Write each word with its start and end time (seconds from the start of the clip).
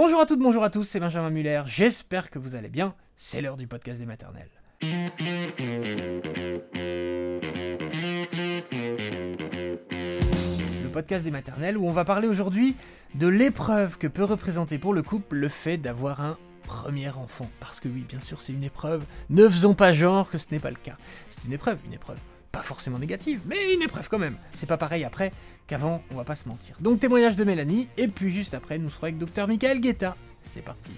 Bonjour 0.00 0.20
à 0.20 0.26
toutes, 0.26 0.38
bonjour 0.38 0.62
à 0.62 0.70
tous, 0.70 0.84
c'est 0.84 1.00
Benjamin 1.00 1.28
Muller, 1.28 1.64
j'espère 1.66 2.30
que 2.30 2.38
vous 2.38 2.54
allez 2.54 2.68
bien, 2.68 2.94
c'est 3.16 3.42
l'heure 3.42 3.56
du 3.56 3.66
podcast 3.66 3.98
des 3.98 4.06
maternelles. 4.06 4.48
Le 10.84 10.88
podcast 10.92 11.24
des 11.24 11.32
maternelles 11.32 11.76
où 11.76 11.84
on 11.84 11.90
va 11.90 12.04
parler 12.04 12.28
aujourd'hui 12.28 12.76
de 13.16 13.26
l'épreuve 13.26 13.98
que 13.98 14.06
peut 14.06 14.22
représenter 14.22 14.78
pour 14.78 14.94
le 14.94 15.02
couple 15.02 15.34
le 15.34 15.48
fait 15.48 15.78
d'avoir 15.78 16.20
un 16.20 16.38
premier 16.62 17.08
enfant. 17.08 17.50
Parce 17.58 17.80
que 17.80 17.88
oui, 17.88 18.04
bien 18.08 18.20
sûr, 18.20 18.40
c'est 18.40 18.52
une 18.52 18.62
épreuve. 18.62 19.04
Ne 19.30 19.48
faisons 19.48 19.74
pas 19.74 19.92
genre 19.92 20.30
que 20.30 20.38
ce 20.38 20.46
n'est 20.52 20.60
pas 20.60 20.70
le 20.70 20.76
cas. 20.76 20.96
C'est 21.32 21.44
une 21.44 21.54
épreuve, 21.54 21.78
une 21.84 21.94
épreuve. 21.94 22.18
Pas 22.58 22.64
forcément 22.64 22.98
négative, 22.98 23.40
mais 23.46 23.72
une 23.72 23.82
épreuve 23.82 24.08
quand 24.08 24.18
même. 24.18 24.36
C'est 24.50 24.66
pas 24.66 24.76
pareil 24.76 25.04
après 25.04 25.30
qu'avant, 25.68 26.02
on 26.10 26.16
va 26.16 26.24
pas 26.24 26.34
se 26.34 26.48
mentir. 26.48 26.74
Donc 26.80 26.98
témoignage 26.98 27.36
de 27.36 27.44
Mélanie, 27.44 27.86
et 27.96 28.08
puis 28.08 28.32
juste 28.32 28.52
après, 28.52 28.78
nous 28.78 28.90
serons 28.90 29.04
avec 29.04 29.16
Dr 29.16 29.46
Michael 29.46 29.80
Guetta. 29.80 30.16
C'est 30.52 30.64
parti. 30.64 30.90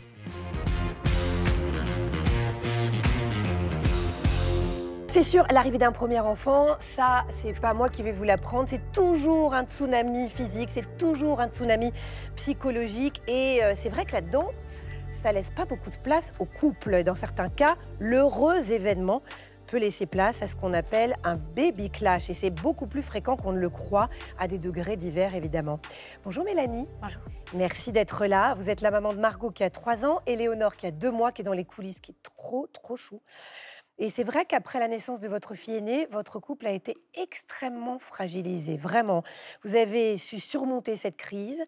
C'est 5.08 5.22
sûr, 5.22 5.44
l'arrivée 5.50 5.76
d'un 5.76 5.92
premier 5.92 6.20
enfant, 6.20 6.76
ça, 6.78 7.26
c'est 7.28 7.52
pas 7.52 7.74
moi 7.74 7.90
qui 7.90 8.02
vais 8.02 8.12
vous 8.12 8.24
l'apprendre. 8.24 8.66
C'est 8.70 8.92
toujours 8.92 9.52
un 9.52 9.66
tsunami 9.66 10.30
physique, 10.30 10.70
c'est 10.72 10.96
toujours 10.96 11.42
un 11.42 11.48
tsunami 11.48 11.92
psychologique. 12.36 13.20
Et 13.28 13.62
euh, 13.62 13.74
c'est 13.76 13.90
vrai 13.90 14.06
que 14.06 14.12
là-dedans, 14.12 14.50
ça 15.12 15.30
laisse 15.32 15.50
pas 15.50 15.66
beaucoup 15.66 15.90
de 15.90 15.96
place 15.96 16.32
au 16.38 16.46
couple. 16.46 17.04
Dans 17.04 17.14
certains 17.14 17.50
cas, 17.50 17.76
l'heureux 17.98 18.72
événement 18.72 19.22
peut 19.70 19.78
laisser 19.78 20.04
place 20.04 20.42
à 20.42 20.48
ce 20.48 20.56
qu'on 20.56 20.72
appelle 20.72 21.14
un 21.22 21.36
baby 21.54 21.90
clash. 21.90 22.28
Et 22.28 22.34
c'est 22.34 22.50
beaucoup 22.50 22.88
plus 22.88 23.02
fréquent 23.02 23.36
qu'on 23.36 23.52
ne 23.52 23.60
le 23.60 23.70
croit, 23.70 24.10
à 24.36 24.48
des 24.48 24.58
degrés 24.58 24.96
divers 24.96 25.36
évidemment. 25.36 25.78
Bonjour 26.24 26.44
Mélanie. 26.44 26.86
Bonjour. 27.00 27.22
Merci 27.54 27.92
d'être 27.92 28.26
là. 28.26 28.54
Vous 28.54 28.68
êtes 28.68 28.80
la 28.80 28.90
maman 28.90 29.12
de 29.12 29.20
Margot 29.20 29.50
qui 29.50 29.62
a 29.62 29.70
3 29.70 30.04
ans 30.04 30.22
et 30.26 30.34
Léonore 30.34 30.74
qui 30.74 30.86
a 30.86 30.90
2 30.90 31.12
mois, 31.12 31.30
qui 31.30 31.42
est 31.42 31.44
dans 31.44 31.52
les 31.52 31.64
coulisses, 31.64 32.00
qui 32.00 32.10
est 32.10 32.22
trop, 32.36 32.66
trop 32.66 32.96
chou. 32.96 33.22
Et 33.98 34.10
c'est 34.10 34.24
vrai 34.24 34.44
qu'après 34.44 34.80
la 34.80 34.88
naissance 34.88 35.20
de 35.20 35.28
votre 35.28 35.54
fille 35.54 35.76
aînée, 35.76 36.08
votre 36.10 36.40
couple 36.40 36.66
a 36.66 36.72
été 36.72 36.96
extrêmement 37.14 38.00
fragilisé, 38.00 38.76
vraiment. 38.76 39.22
Vous 39.62 39.76
avez 39.76 40.16
su 40.16 40.40
surmonter 40.40 40.96
cette 40.96 41.16
crise 41.16 41.62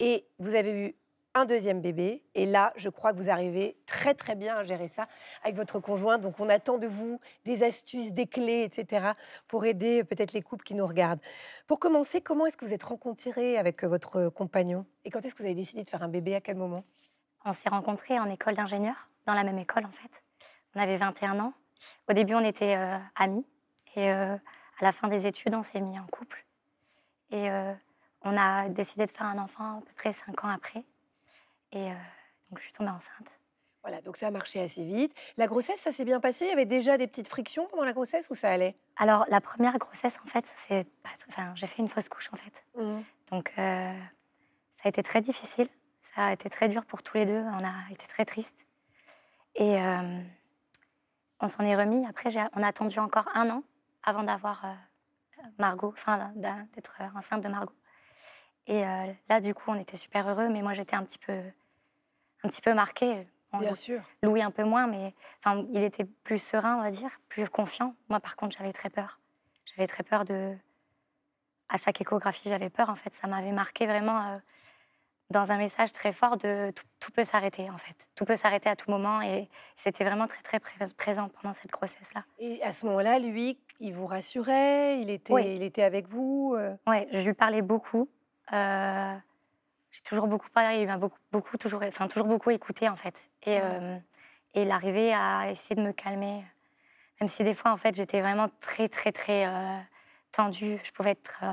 et 0.00 0.26
vous 0.38 0.56
avez 0.56 0.72
eu 0.72 0.96
un 1.34 1.44
deuxième 1.44 1.80
bébé. 1.80 2.22
Et 2.34 2.46
là, 2.46 2.72
je 2.76 2.88
crois 2.88 3.12
que 3.12 3.18
vous 3.18 3.30
arrivez 3.30 3.76
très 3.86 4.14
très 4.14 4.34
bien 4.34 4.56
à 4.56 4.64
gérer 4.64 4.88
ça 4.88 5.08
avec 5.42 5.56
votre 5.56 5.80
conjoint. 5.80 6.18
Donc 6.18 6.40
on 6.40 6.48
attend 6.48 6.78
de 6.78 6.86
vous 6.86 7.20
des 7.44 7.62
astuces, 7.62 8.12
des 8.12 8.26
clés, 8.26 8.62
etc. 8.62 9.12
pour 9.48 9.64
aider 9.64 10.04
peut-être 10.04 10.32
les 10.32 10.42
couples 10.42 10.64
qui 10.64 10.74
nous 10.74 10.86
regardent. 10.86 11.20
Pour 11.66 11.78
commencer, 11.78 12.20
comment 12.20 12.46
est-ce 12.46 12.56
que 12.56 12.64
vous 12.64 12.72
êtes 12.72 12.84
rencontrés 12.84 13.58
avec 13.58 13.84
votre 13.84 14.28
compagnon? 14.28 14.86
Et 15.04 15.10
quand 15.10 15.24
est-ce 15.24 15.34
que 15.34 15.40
vous 15.40 15.46
avez 15.46 15.54
décidé 15.54 15.84
de 15.84 15.90
faire 15.90 16.02
un 16.02 16.08
bébé? 16.08 16.34
À 16.34 16.40
quel 16.40 16.56
moment? 16.56 16.84
On 17.44 17.52
s'est 17.52 17.68
rencontrés 17.68 18.18
en 18.18 18.30
école 18.30 18.54
d'ingénieur, 18.54 19.08
dans 19.26 19.34
la 19.34 19.44
même 19.44 19.58
école 19.58 19.84
en 19.84 19.90
fait. 19.90 20.22
On 20.74 20.80
avait 20.80 20.96
21 20.96 21.38
ans. 21.40 21.52
Au 22.08 22.12
début, 22.12 22.34
on 22.34 22.44
était 22.44 22.76
euh, 22.76 22.96
amis. 23.16 23.46
Et 23.96 24.10
euh, 24.10 24.34
à 24.80 24.84
la 24.84 24.92
fin 24.92 25.08
des 25.08 25.26
études, 25.26 25.54
on 25.54 25.62
s'est 25.62 25.80
mis 25.80 25.98
en 25.98 26.06
couple. 26.06 26.44
Et 27.30 27.50
euh, 27.50 27.72
on 28.22 28.36
a 28.36 28.68
décidé 28.68 29.04
de 29.06 29.10
faire 29.10 29.26
un 29.26 29.38
enfant 29.38 29.78
à 29.78 29.80
peu 29.80 29.92
près 29.96 30.12
5 30.12 30.44
ans 30.44 30.48
après. 30.48 30.84
Et 31.74 31.88
donc, 32.48 32.58
je 32.58 32.62
suis 32.62 32.72
tombée 32.72 32.90
enceinte. 32.90 33.40
Voilà, 33.82 34.00
donc 34.00 34.16
ça 34.16 34.28
a 34.28 34.30
marché 34.30 34.60
assez 34.60 34.82
vite. 34.82 35.14
La 35.36 35.46
grossesse, 35.46 35.78
ça 35.80 35.90
s'est 35.90 36.06
bien 36.06 36.20
passé? 36.20 36.46
Il 36.46 36.48
y 36.48 36.52
avait 36.52 36.64
déjà 36.64 36.96
des 36.96 37.06
petites 37.06 37.28
frictions 37.28 37.66
pendant 37.66 37.84
la 37.84 37.92
grossesse 37.92 38.30
ou 38.30 38.34
ça 38.34 38.50
allait? 38.50 38.76
Alors, 38.96 39.26
la 39.28 39.42
première 39.42 39.76
grossesse, 39.76 40.18
en 40.24 40.26
fait, 40.26 40.46
c'est 40.46 40.86
enfin, 41.28 41.52
j'ai 41.54 41.66
fait 41.66 41.82
une 41.82 41.88
fausse 41.88 42.08
couche, 42.08 42.30
en 42.32 42.36
fait. 42.36 42.64
Mmh. 42.76 43.00
Donc, 43.30 43.52
ça 43.56 44.84
a 44.84 44.88
été 44.88 45.02
très 45.02 45.20
difficile. 45.20 45.68
Ça 46.00 46.26
a 46.26 46.32
été 46.32 46.48
très 46.48 46.68
dur 46.68 46.86
pour 46.86 47.02
tous 47.02 47.18
les 47.18 47.26
deux. 47.26 47.40
On 47.40 47.64
a 47.64 47.90
été 47.90 48.06
très 48.06 48.24
tristes. 48.24 48.66
Et 49.56 49.76
on 51.40 51.48
s'en 51.48 51.64
est 51.64 51.76
remis. 51.76 52.06
Après, 52.06 52.30
on 52.54 52.62
a 52.62 52.68
attendu 52.68 52.98
encore 52.98 53.28
un 53.34 53.50
an 53.50 53.62
avant 54.02 54.22
d'avoir 54.22 54.64
euh, 54.64 54.72
Margot, 55.58 55.92
enfin 55.96 56.32
d'être 56.36 57.00
enceinte 57.14 57.42
de 57.42 57.48
Margot. 57.48 57.74
Et 58.66 58.84
euh, 58.84 59.12
là, 59.28 59.40
du 59.40 59.54
coup, 59.54 59.70
on 59.70 59.74
était 59.74 59.96
super 59.96 60.28
heureux, 60.28 60.48
mais 60.48 60.62
moi, 60.62 60.72
j'étais 60.72 60.96
un 60.96 61.04
petit 61.04 61.18
peu, 61.18 61.42
un 62.44 62.48
petit 62.48 62.60
peu 62.60 62.74
marquée. 62.74 63.26
Bien 63.58 63.74
sûr. 63.74 64.00
Louis 64.22 64.42
un 64.42 64.50
peu 64.50 64.64
moins, 64.64 64.86
mais 64.86 65.14
enfin, 65.38 65.64
il 65.72 65.82
était 65.82 66.04
plus 66.04 66.40
serein, 66.40 66.76
on 66.78 66.82
va 66.82 66.90
dire, 66.90 67.10
plus 67.28 67.48
confiant. 67.48 67.94
Moi, 68.08 68.18
par 68.18 68.34
contre, 68.36 68.56
j'avais 68.58 68.72
très 68.72 68.90
peur. 68.90 69.20
J'avais 69.64 69.86
très 69.86 70.02
peur 70.02 70.24
de. 70.24 70.56
À 71.68 71.76
chaque 71.76 72.00
échographie, 72.00 72.48
j'avais 72.48 72.70
peur. 72.70 72.90
En 72.90 72.96
fait, 72.96 73.14
ça 73.14 73.28
m'avait 73.28 73.52
marqué 73.52 73.86
vraiment. 73.86 74.20
Euh, 74.20 74.38
dans 75.30 75.50
un 75.52 75.56
message 75.56 75.92
très 75.92 76.12
fort 76.12 76.36
de 76.36 76.70
tout, 77.00 77.10
peut 77.12 77.24
s'arrêter 77.24 77.70
en 77.70 77.78
fait. 77.78 78.08
Tout 78.14 78.24
peut 78.24 78.36
s'arrêter 78.36 78.68
à 78.68 78.76
tout 78.76 78.90
moment 78.90 79.22
et 79.22 79.48
c'était 79.76 80.04
vraiment 80.04 80.26
très 80.26 80.42
très 80.42 80.58
présent 80.96 81.28
pendant 81.28 81.52
cette 81.52 81.70
grossesse-là. 81.70 82.24
Et 82.38 82.62
à 82.62 82.72
ce 82.72 82.86
moment-là, 82.86 83.18
lui, 83.18 83.58
il 83.80 83.94
vous 83.94 84.06
rassurait, 84.06 85.00
il 85.00 85.10
était, 85.10 85.54
il 85.54 85.62
était 85.62 85.82
avec 85.82 86.08
vous 86.08 86.54
euh? 86.56 86.74
Oui, 86.86 87.06
je 87.12 87.26
lui 87.26 87.34
parlais 87.34 87.62
beaucoup. 87.62 88.08
Euh, 88.52 89.14
j'ai 89.94 90.00
toujours 90.02 90.26
beaucoup 90.26 90.50
parlé, 90.50 90.80
il 90.80 90.86
m'a 90.86 90.98
beaucoup, 90.98 91.18
beaucoup, 91.30 91.56
toujours, 91.56 91.82
enfin, 91.86 92.08
toujours 92.08 92.26
beaucoup 92.26 92.50
écouté 92.50 92.88
en 92.88 92.96
fait. 92.96 93.30
Et, 93.44 93.60
euh, 93.60 93.96
et 94.54 94.62
il 94.62 94.70
arrivait 94.70 95.12
à 95.12 95.50
essayer 95.50 95.76
de 95.76 95.82
me 95.82 95.92
calmer, 95.92 96.44
même 97.20 97.28
si 97.28 97.44
des 97.44 97.54
fois 97.54 97.70
en 97.70 97.76
fait 97.76 97.94
j'étais 97.94 98.20
vraiment 98.20 98.48
très 98.60 98.88
très 98.88 99.12
très 99.12 99.46
tendue. 100.32 100.80
Je 100.82 100.90
pouvais 100.92 101.12
être 101.12 101.44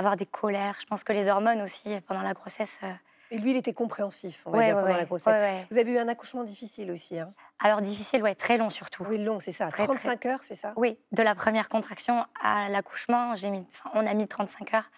avoir 0.00 0.16
des 0.16 0.26
colères. 0.26 0.76
Je 0.80 0.86
pense 0.86 1.04
que 1.04 1.12
les 1.12 1.28
hormones 1.28 1.62
aussi, 1.62 2.00
pendant 2.06 2.22
la 2.22 2.32
grossesse. 2.32 2.78
Euh, 2.82 2.92
Et 3.30 3.38
lui, 3.38 3.52
il 3.52 3.56
était 3.56 3.74
compréhensif, 3.74 4.40
on 4.46 4.50
va 4.50 4.64
dire, 4.64 4.74
pendant 4.74 4.96
la 4.96 5.04
grossesse. 5.04 5.66
Vous 5.70 5.78
avez 5.78 5.92
eu 5.92 5.98
un 5.98 6.08
accouchement 6.08 6.42
difficile 6.42 6.90
aussi. 6.90 7.18
Hein? 7.18 7.28
Alors, 7.60 7.80
difficile, 7.82 8.22
ouais, 8.22 8.34
très 8.34 8.56
long 8.56 8.70
surtout. 8.70 9.04
Oui, 9.04 9.22
long, 9.22 9.38
c'est 9.40 9.52
ça. 9.52 9.68
35 9.68 10.26
heures, 10.26 10.40
c'est 10.42 10.56
ça? 10.56 10.72
Oui, 10.76 10.98
de 11.12 11.22
la 11.22 11.34
première 11.34 11.68
contraction 11.68 12.24
à 12.42 12.68
l'accouchement, 12.70 13.34
mis, 13.50 13.66
on 13.94 14.06
a 14.06 14.14
mis 14.14 14.26
35 14.26 14.74
heures. 14.74 14.90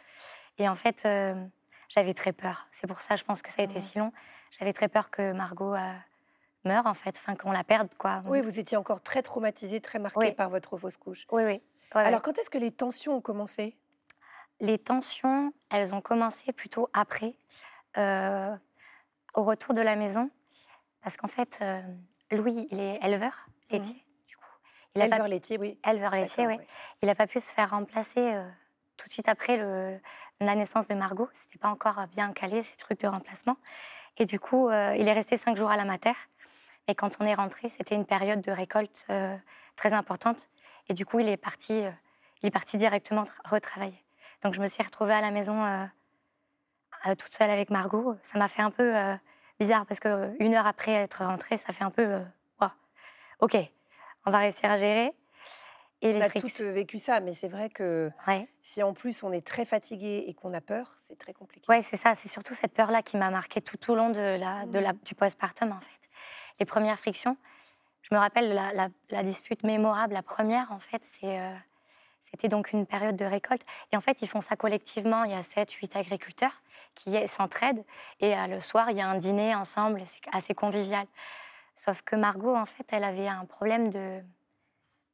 Et 0.58 0.68
en 0.68 0.74
fait, 0.74 1.02
euh, 1.04 1.34
j'avais 1.92 2.14
très 2.14 2.32
peur. 2.32 2.66
C'est 2.70 2.86
pour 2.86 3.00
ça, 3.02 3.16
je 3.16 3.24
pense 3.24 3.42
que 3.42 3.50
ça 3.50 3.60
a 3.62 3.64
été 3.64 3.80
si 3.80 3.98
long. 3.98 4.12
J'avais 4.58 4.72
très 4.72 4.88
peur 4.88 5.10
que 5.10 5.32
Margot 5.32 5.74
euh, 5.74 5.92
meure, 6.64 6.86
en 6.86 6.94
fait, 6.94 7.16
enfin, 7.18 7.36
qu'on 7.36 7.52
la 7.52 7.64
perde, 7.64 7.94
quoi. 7.98 8.22
Oui, 8.26 8.40
vous 8.40 8.58
étiez 8.58 8.76
encore 8.76 9.02
très 9.02 9.22
traumatisée, 9.22 9.80
très 9.80 9.98
marquée 9.98 10.32
par 10.32 10.48
votre 10.48 10.78
fausse 10.78 10.96
couche. 10.96 11.26
Oui, 11.30 11.44
oui. 11.44 11.60
Alors, 11.92 12.22
quand 12.22 12.38
est-ce 12.38 12.48
que 12.48 12.58
les 12.58 12.72
tensions 12.72 13.16
ont 13.16 13.20
commencé? 13.20 13.76
Les 14.60 14.78
tensions, 14.78 15.52
elles 15.70 15.94
ont 15.94 16.00
commencé 16.00 16.52
plutôt 16.52 16.88
après, 16.94 17.34
euh, 17.98 18.56
au 19.34 19.42
retour 19.42 19.74
de 19.74 19.82
la 19.82 19.96
maison, 19.96 20.30
parce 21.02 21.16
qu'en 21.16 21.28
fait, 21.28 21.58
euh, 21.60 21.82
Louis, 22.30 22.66
il 22.70 22.80
est 22.80 23.04
éleveur 23.04 23.46
laitier, 23.70 23.96
mmh. 23.96 24.28
du 24.28 24.36
coup. 24.36 24.46
Il 24.94 25.02
éleveur 25.02 25.28
laitier, 25.28 25.58
oui. 25.58 25.78
Éleveur 25.86 26.12
laitier, 26.12 26.46
oui. 26.46 26.58
Il 27.02 27.06
n'a 27.06 27.14
pas 27.14 27.26
pu 27.26 27.40
se 27.40 27.52
faire 27.52 27.70
remplacer 27.70 28.34
euh, 28.34 28.48
tout 29.02 29.08
de 29.08 29.12
suite 29.12 29.28
après 29.28 29.56
la 30.40 30.54
naissance 30.54 30.86
de 30.86 30.94
Margot. 30.94 31.28
C'était 31.32 31.58
pas 31.58 31.68
encore 31.68 32.06
bien 32.14 32.32
calé, 32.32 32.62
ces 32.62 32.76
trucs 32.76 33.00
de 33.00 33.08
remplacement. 33.08 33.56
Et 34.18 34.24
du 34.24 34.38
coup, 34.38 34.70
il 34.70 35.08
est 35.08 35.12
resté 35.12 35.36
cinq 35.36 35.56
jours 35.56 35.70
à 35.70 35.76
la 35.76 35.84
mater. 35.84 36.12
Et 36.86 36.94
quand 36.94 37.16
on 37.20 37.24
est 37.24 37.34
rentré, 37.34 37.68
c'était 37.68 37.94
une 37.94 38.06
période 38.06 38.40
de 38.40 38.52
récolte 38.52 39.06
très 39.74 39.92
importante. 39.92 40.48
Et 40.88 40.94
du 40.94 41.04
coup, 41.04 41.18
il 41.18 41.28
est 41.28 41.36
parti, 41.36 41.82
il 42.42 42.46
est 42.46 42.50
parti 42.50 42.76
directement 42.76 43.24
retravailler. 43.44 44.02
Donc 44.42 44.54
je 44.54 44.60
me 44.60 44.66
suis 44.66 44.82
retrouvée 44.82 45.14
à 45.14 45.20
la 45.20 45.30
maison 45.30 45.64
euh, 45.64 45.84
euh, 47.06 47.14
toute 47.14 47.32
seule 47.32 47.50
avec 47.50 47.70
Margot. 47.70 48.16
Ça 48.22 48.38
m'a 48.38 48.48
fait 48.48 48.62
un 48.62 48.70
peu 48.70 48.96
euh, 48.96 49.14
bizarre 49.60 49.86
parce 49.86 50.00
que 50.00 50.34
une 50.40 50.54
heure 50.54 50.66
après 50.66 50.92
être 50.92 51.24
rentrée, 51.24 51.56
ça 51.58 51.72
fait 51.72 51.84
un 51.84 51.90
peu 51.90 52.22
ok, 53.40 53.56
on 54.24 54.30
va 54.30 54.38
réussir 54.38 54.70
à 54.70 54.76
gérer. 54.76 55.12
Et 56.02 56.14
on 56.14 56.20
a 56.20 56.28
tous 56.28 56.60
vécu 56.60 56.98
ça, 56.98 57.20
mais 57.20 57.32
c'est 57.32 57.48
vrai 57.48 57.70
que 57.70 58.10
si 58.62 58.82
en 58.82 58.92
plus 58.92 59.22
on 59.22 59.32
est 59.32 59.46
très 59.46 59.64
fatigué 59.64 60.24
et 60.26 60.34
qu'on 60.34 60.52
a 60.52 60.60
peur, 60.60 60.98
c'est 61.06 61.16
très 61.16 61.32
compliqué. 61.32 61.64
Oui, 61.68 61.82
c'est 61.82 61.96
ça. 61.96 62.14
C'est 62.14 62.28
surtout 62.28 62.54
cette 62.54 62.74
peur-là 62.74 63.02
qui 63.02 63.16
m'a 63.16 63.30
marquée 63.30 63.60
tout 63.60 63.90
au 63.90 63.94
long 63.94 64.10
de 64.10 64.36
la, 64.38 64.66
de 64.66 64.78
la, 64.78 64.92
du 64.92 65.14
postpartum, 65.14 65.70
en 65.70 65.80
fait. 65.80 66.10
Les 66.58 66.66
premières 66.66 66.98
frictions, 66.98 67.36
je 68.02 68.14
me 68.14 68.18
rappelle 68.18 68.52
la, 68.52 68.88
la, 69.10 69.22
dispute 69.22 69.62
mémorable, 69.62 70.12
la 70.14 70.22
première, 70.22 70.70
en 70.72 70.80
fait, 70.80 71.02
c'est 71.04 71.38
c'était 72.22 72.48
donc 72.48 72.72
une 72.72 72.86
période 72.86 73.16
de 73.16 73.24
récolte. 73.24 73.62
Et 73.92 73.96
en 73.96 74.00
fait, 74.00 74.22
ils 74.22 74.28
font 74.28 74.40
ça 74.40 74.56
collectivement. 74.56 75.24
Il 75.24 75.32
y 75.32 75.34
a 75.34 75.42
7, 75.42 75.70
8 75.70 75.96
agriculteurs 75.96 76.62
qui 76.94 77.16
s'entraident. 77.28 77.84
Et 78.20 78.34
euh, 78.36 78.46
le 78.46 78.60
soir, 78.60 78.90
il 78.90 78.96
y 78.96 79.00
a 79.00 79.08
un 79.08 79.18
dîner 79.18 79.54
ensemble. 79.54 80.02
C'est 80.06 80.22
assez 80.32 80.54
convivial. 80.54 81.06
Sauf 81.74 82.02
que 82.02 82.16
Margot, 82.16 82.54
en 82.54 82.66
fait, 82.66 82.86
elle 82.92 83.04
avait 83.04 83.28
un 83.28 83.44
problème 83.44 83.90
de. 83.90 84.20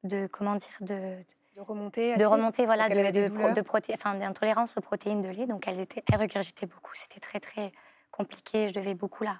De 0.08 0.26
comment 0.26 0.56
dire 0.56 0.68
De, 0.80 1.16
de 1.56 1.60
remonter 1.60 2.16
De 2.16 2.24
remonter, 2.24 2.66
voilà, 2.66 2.88
de, 2.88 2.94
de, 2.94 3.92
enfin, 3.94 4.14
d'intolérance 4.14 4.76
aux 4.76 4.80
protéines 4.80 5.20
de 5.20 5.28
lait. 5.28 5.46
Donc, 5.46 5.68
elle, 5.68 5.80
était, 5.80 6.02
elle 6.10 6.20
regurgitait 6.20 6.66
beaucoup. 6.66 6.92
C'était 6.94 7.20
très, 7.20 7.40
très 7.40 7.72
compliqué. 8.10 8.68
Je 8.68 8.74
devais 8.74 8.94
beaucoup 8.94 9.24
la, 9.24 9.38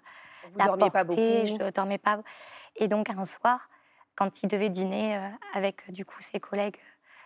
Vous 0.52 0.58
la 0.58 0.66
porter. 0.66 0.90
Pas 0.90 1.04
beaucoup. 1.04 1.20
Je 1.20 1.64
ne 1.64 1.70
dormais 1.70 1.98
pas. 1.98 2.20
Et 2.76 2.86
donc, 2.88 3.10
un 3.10 3.24
soir, 3.24 3.68
quand 4.14 4.42
il 4.42 4.48
devait 4.48 4.70
dîner 4.70 5.16
euh, 5.16 5.28
avec, 5.54 5.90
du 5.90 6.04
coup, 6.04 6.20
ses 6.20 6.38
collègues 6.38 6.76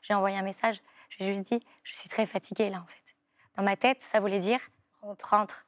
j'ai 0.03 0.15
envoyé 0.15 0.37
un 0.37 0.43
message. 0.43 0.83
Je 1.09 1.19
lui 1.19 1.25
ai 1.25 1.35
juste 1.35 1.53
dit, 1.53 1.61
je 1.85 1.95
suis 1.95 2.09
très 2.09 2.27
fatiguée 2.27 2.69
là 2.69 2.83
en 2.83 2.87
fait. 2.87 3.15
Dans 3.57 3.63
ma 3.63 3.77
tête, 3.77 4.03
ça 4.03 4.21
voulait 4.21 4.41
dire, 4.41 4.61
rentre, 5.01 5.31
rentre. 5.31 5.67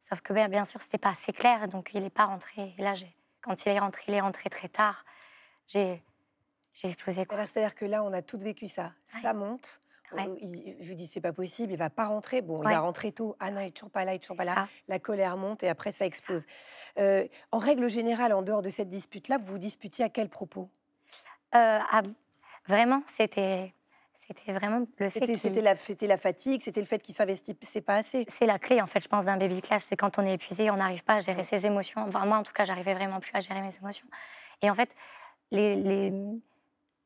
Sauf 0.00 0.20
que 0.20 0.32
bien, 0.32 0.48
bien 0.48 0.64
sûr, 0.64 0.80
c'était 0.80 0.98
pas 0.98 1.10
assez 1.10 1.32
clair, 1.32 1.68
donc 1.68 1.90
il 1.94 2.02
n'est 2.02 2.10
pas 2.10 2.26
rentré. 2.26 2.74
Et 2.78 2.82
là, 2.82 2.94
quand 3.42 3.64
il 3.64 3.68
est 3.68 3.78
rentré, 3.78 4.02
il 4.08 4.14
est 4.14 4.20
rentré 4.20 4.48
très 4.48 4.68
tard. 4.68 5.04
J'ai 5.66 6.02
explosé. 6.86 7.26
C'est-à-dire 7.28 7.74
que 7.74 7.84
là, 7.84 8.04
on 8.04 8.12
a 8.12 8.22
toutes 8.22 8.42
vécu 8.42 8.68
ça. 8.68 8.92
Ça 9.20 9.32
monte. 9.32 9.80
je 10.12 10.88
vous 10.88 10.94
dis, 10.94 11.08
c'est 11.12 11.20
pas 11.20 11.32
possible, 11.32 11.72
il 11.72 11.78
va 11.78 11.90
pas 11.90 12.06
rentrer. 12.06 12.40
Bon, 12.40 12.62
il 12.62 12.68
va 12.68 12.80
rentrer 12.80 13.12
tôt. 13.12 13.36
Ah 13.40 13.50
non, 13.50 13.60
il 13.60 13.68
est 13.68 13.70
toujours 13.70 13.90
pas 13.90 14.04
là, 14.04 14.12
il 14.12 14.16
est 14.16 14.20
toujours 14.20 14.36
pas 14.36 14.44
là. 14.44 14.68
La 14.86 14.98
colère 14.98 15.36
monte 15.36 15.62
et 15.62 15.68
après, 15.68 15.92
ça 15.92 16.06
explose. 16.06 16.44
Euh, 16.98 17.26
en 17.50 17.58
règle 17.58 17.88
générale, 17.88 18.32
en 18.32 18.42
dehors 18.42 18.62
de 18.62 18.70
cette 18.70 18.90
dispute-là, 18.90 19.38
vous 19.38 19.52
vous 19.52 19.58
disputiez 19.58 20.04
à 20.04 20.08
quel 20.08 20.28
propos? 20.28 20.68
Euh, 21.54 21.80
Vraiment, 22.66 23.02
c'était 23.06 23.72
c'était 24.12 24.52
vraiment 24.52 24.80
le 24.80 25.08
fait 25.08 25.36
C'était 25.36 25.62
la, 25.62 25.74
la 26.02 26.16
fatigue, 26.18 26.60
c'était 26.62 26.80
le 26.80 26.86
fait 26.86 26.98
qu'il 26.98 27.14
s'investissait 27.14 27.80
pas 27.80 27.96
assez. 27.96 28.26
C'est 28.28 28.46
la 28.46 28.58
clé, 28.58 28.82
en 28.82 28.86
fait, 28.86 29.00
je 29.00 29.08
pense, 29.08 29.26
d'un 29.26 29.36
baby 29.36 29.60
clash. 29.60 29.82
C'est 29.82 29.96
quand 29.96 30.18
on 30.18 30.26
est 30.26 30.34
épuisé, 30.34 30.70
on 30.70 30.76
n'arrive 30.76 31.04
pas 31.04 31.14
à 31.14 31.20
gérer 31.20 31.44
ses 31.44 31.64
émotions. 31.64 32.02
Enfin, 32.06 32.26
moi, 32.26 32.36
en 32.36 32.42
tout 32.42 32.52
cas, 32.52 32.64
j'arrivais 32.64 32.94
vraiment 32.94 33.20
plus 33.20 33.30
à 33.32 33.40
gérer 33.40 33.62
mes 33.62 33.74
émotions. 33.76 34.06
Et 34.60 34.68
en 34.68 34.74
fait, 34.74 34.94
les, 35.50 35.76
les, 35.76 36.12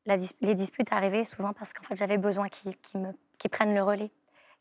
les 0.05 0.55
disputes 0.55 0.91
arrivaient 0.91 1.23
souvent 1.23 1.53
parce 1.53 1.73
qu'en 1.73 1.83
fait, 1.83 1.95
j'avais 1.95 2.17
besoin 2.17 2.49
qu'ils 2.49 2.75
prennent 3.49 3.73
le 3.73 3.83
relais, 3.83 4.11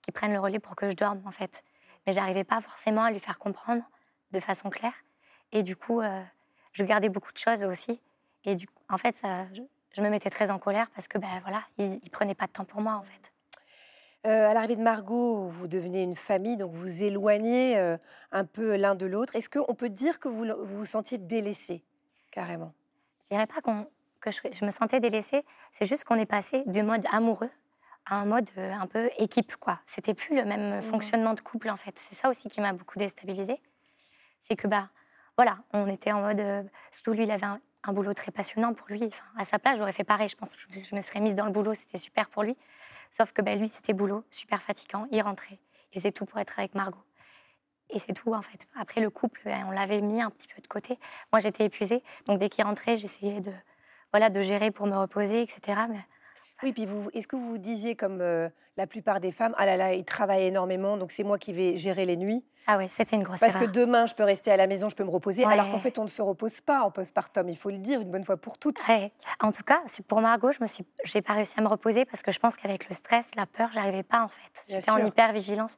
qu'ils 0.03 0.15
prennent 0.15 0.33
le 0.33 0.41
relais 0.41 0.59
pour 0.59 0.77
que 0.77 0.91
je 0.91 0.94
dorme, 0.94 1.23
en 1.27 1.31
fait. 1.31 1.65
Mais 2.06 2.12
j'arrivais 2.12 2.44
pas 2.44 2.61
forcément 2.61 3.05
à 3.05 3.11
lui 3.11 3.21
faire 3.21 3.39
comprendre 3.39 3.83
de 4.33 4.41
façon 4.41 4.71
claire. 4.71 4.94
Et 5.53 5.62
du 5.62 5.77
coup, 5.77 6.00
euh, 6.00 6.23
je 6.73 6.85
gardais 6.85 7.09
beaucoup 7.09 7.33
de 7.33 7.39
choses 7.39 7.62
aussi. 7.65 8.00
Et 8.44 8.56
du, 8.56 8.67
en 8.89 8.99
fait, 8.99 9.17
ça, 9.17 9.47
je 9.94 10.03
me 10.03 10.09
mettais 10.09 10.31
très 10.31 10.50
en 10.50 10.59
colère 10.59 10.91
parce 10.94 11.09
que 11.09 11.19
ben 11.19 11.29
voilà, 11.43 11.62
il, 11.79 11.91
ne 11.91 12.11
prenait 12.11 12.35
pas 12.35 12.47
de 12.47 12.53
temps 12.53 12.65
pour 12.65 12.81
moi 12.81 12.94
en 12.94 13.03
fait. 13.03 13.33
Euh, 14.25 14.49
à 14.49 14.55
l'arrivée 14.55 14.77
de 14.77 14.83
Margot, 14.83 15.49
vous 15.49 15.67
devenez 15.67 16.03
une 16.03 16.15
famille, 16.15 16.56
donc 16.56 16.73
vous 16.73 17.03
éloignez 17.03 17.77
euh, 17.77 17.97
un 18.31 18.44
peu 18.44 18.77
l'un 18.77 18.94
de 18.94 19.05
l'autre. 19.05 19.35
Est-ce 19.35 19.50
qu'on 19.50 19.75
peut 19.75 19.89
dire 19.89 20.21
que 20.21 20.29
vous 20.29 20.47
vous, 20.62 20.85
sentiez 20.85 21.19
délaissé, 21.19 21.83
carrément? 22.31 22.73
Je 23.23 23.29
dirais 23.29 23.49
pas 23.49 23.61
que 24.23 24.31
je, 24.31 24.65
me 24.65 24.71
sentais 24.71 25.01
délaissée, 25.01 25.45
c'est 25.71 25.85
juste 25.85 26.05
qu'on 26.05 26.17
est 26.17 26.27
passé 26.27 26.63
du 26.67 26.83
mode 26.83 27.05
amoureux 27.13 27.51
à 28.07 28.17
un 28.17 28.25
mode 28.25 28.49
euh, 28.59 28.73
un 28.73 28.87
peu 28.87 29.11
équipe, 29.19 29.57
quoi. 29.57 29.81
C'était 29.85 30.15
plus 30.15 30.35
le 30.35 30.45
même 30.45 30.79
mmh. 30.79 30.83
fonctionnement 30.83 31.35
de 31.35 31.41
couple, 31.41 31.71
en 31.71 31.77
fait. 31.77 31.95
C'est 31.99 32.15
ça 32.15 32.31
aussi 32.31 32.49
qui 32.49 32.61
m'a 32.61 32.73
beaucoup 32.73 32.99
déstabilisée. 32.99 33.61
C'est 34.41 34.57
que, 34.57 34.67
bah, 34.67 34.89
voilà, 35.37 35.59
on 35.73 35.87
était 35.89 36.13
en 36.13 36.23
mode. 36.23 36.43
surtout 36.91 37.13
lui, 37.13 37.25
il 37.25 37.31
avait 37.31 37.47
un, 37.47 37.61
un 37.85 37.93
boulot 37.93 38.15
très 38.15 38.33
passionnant 38.33 38.75
pour 38.75 38.89
lui. 38.89 39.05
Enfin, 39.05 39.25
à 39.39 39.45
sa 39.45 39.59
place, 39.59 39.79
j'aurais 39.79 39.93
fait 39.93 40.05
pareil. 40.05 40.29
Je 40.29 40.37
pense 40.37 40.55
que 40.55 40.61
je 40.73 40.95
me 40.95 41.01
serais 41.01 41.21
mise 41.21 41.35
dans 41.35 41.47
le 41.47 41.53
boulot, 41.53 41.75
c'était 41.75 41.99
super 41.99 42.29
pour 42.29 42.43
lui. 42.43 42.57
Sauf 43.11 43.33
que 43.33 43.43
ben, 43.43 43.59
lui, 43.59 43.69
c'était 43.69 43.93
boulot, 43.93 44.25
super 44.31 44.63
fatigant. 44.63 45.07
Il 45.11 45.21
rentrait, 45.23 45.59
il 45.93 46.01
faisait 46.01 46.13
tout 46.13 46.25
pour 46.25 46.39
être 46.39 46.59
avec 46.59 46.75
Margot. 46.75 47.03
Et 47.91 47.99
c'est 47.99 48.15
tout, 48.15 48.33
en 48.33 48.41
fait. 48.41 48.67
Après, 48.75 49.01
le 49.01 49.11
couple, 49.11 49.41
ben, 49.45 49.67
on 49.69 49.71
l'avait 49.71 50.01
mis 50.01 50.23
un 50.23 50.31
petit 50.31 50.49
peu 50.49 50.61
de 50.63 50.67
côté. 50.67 50.99
Moi, 51.33 51.41
j'étais 51.41 51.67
épuisée. 51.67 52.03
Donc, 52.27 52.39
dès 52.39 52.49
qu'il 52.49 52.65
rentrait, 52.65 52.97
j'essayais 52.97 53.41
de, 53.41 53.53
voilà, 54.12 54.31
de 54.31 54.43
gérer 54.43 54.70
pour 54.70 54.87
me 54.87 54.97
reposer, 54.97 55.43
etc. 55.43 55.81
Mais 55.88 56.00
oui, 56.62 56.73
puis 56.73 56.87
vous, 56.87 57.11
est-ce 57.12 57.26
que 57.26 57.37
vous 57.37 57.49
vous 57.49 57.59
disiez 57.59 57.97
comme 57.97 58.20
euh, 58.20 58.49
la 58.76 58.87
plupart 58.87 59.20
des 59.20 59.32
femmes, 59.32 59.55
ah 59.59 59.67
là 59.67 59.76
là, 59.76 59.94
il 59.94 60.05
travaille 60.05 60.44
énormément, 60.44 60.97
donc 60.97 61.12
c'est 61.12 61.25
moi 61.25 61.38
qui 61.38 61.53
vais 61.53 61.76
gérer 61.76 62.06
les 62.06 62.17
nuits 62.17 62.44
Ah 62.67 62.79
oui, 62.79 62.88
c'était 62.88 63.17
une 63.17 63.23
grosse 63.23 63.41
Parce 63.41 63.56
que 63.56 63.64
demain, 63.64 64.06
je 64.06 64.14
peux 64.14 64.23
rester 64.23 64.50
à 64.50 64.56
la 64.56 64.67
maison, 64.67 64.88
je 64.88 64.97
peux 64.97 65.05
me 65.05 65.11
reposer, 65.11 65.44
alors 65.44 65.70
qu'en 65.70 65.81
fait, 65.81 65.99
on 65.99 66.05
ne 66.05 66.09
se 66.09 66.23
repose 66.23 66.61
pas 66.61 66.82
en 66.82 66.91
postpartum, 66.91 67.49
il 67.49 67.56
faut 67.56 67.70
le 67.70 67.79
dire 67.79 68.00
une 68.00 68.11
bonne 68.11 68.25
fois 68.25 68.37
pour 68.37 68.59
toutes. 68.59 68.81
En 69.41 69.53
tout 69.53 69.62
cas, 69.62 69.82
pour 70.09 70.20
Margot, 70.20 70.53
je 70.53 70.62
me 70.62 70.67
suis, 70.67 70.87
j'ai 71.05 71.20
pas 71.20 71.35
réussi 71.35 71.55
à 71.58 71.62
me 71.62 71.69
reposer 71.69 72.05
parce 72.05 72.23
que 72.23 72.32
je 72.32 72.38
pense 72.38 72.56
qu'avec 72.56 72.88
le 72.88 72.94
stress, 72.94 73.35
la 73.35 73.47
peur, 73.47 73.70
j'arrivais 73.73 74.05
pas 74.05 74.23
en 74.23 74.29
fait. 74.29 74.65
J'étais 74.69 74.91
en 74.91 75.05
hyper 75.05 75.32
vigilance. 75.32 75.76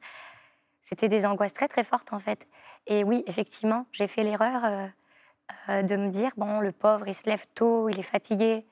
C'était 0.81 1.09
des 1.09 1.25
angoisses 1.25 1.53
très 1.53 1.67
très 1.67 1.83
fortes 1.83 2.13
en 2.13 2.19
fait. 2.19 2.47
Et 2.85 3.03
oui, 3.03 3.23
effectivement, 3.25 3.87
j'ai 3.91 4.07
fait 4.07 4.23
l'erreur 4.23 4.63
euh, 4.63 4.87
euh, 5.69 5.81
de 5.81 5.95
me 5.95 6.09
dire 6.09 6.31
bon, 6.37 6.59
le 6.59 6.71
pauvre, 6.71 7.07
il 7.07 7.15
se 7.15 7.29
lève 7.29 7.45
tôt, 7.53 7.89
il 7.89 7.99
est 7.99 8.03
fatigué. 8.03 8.65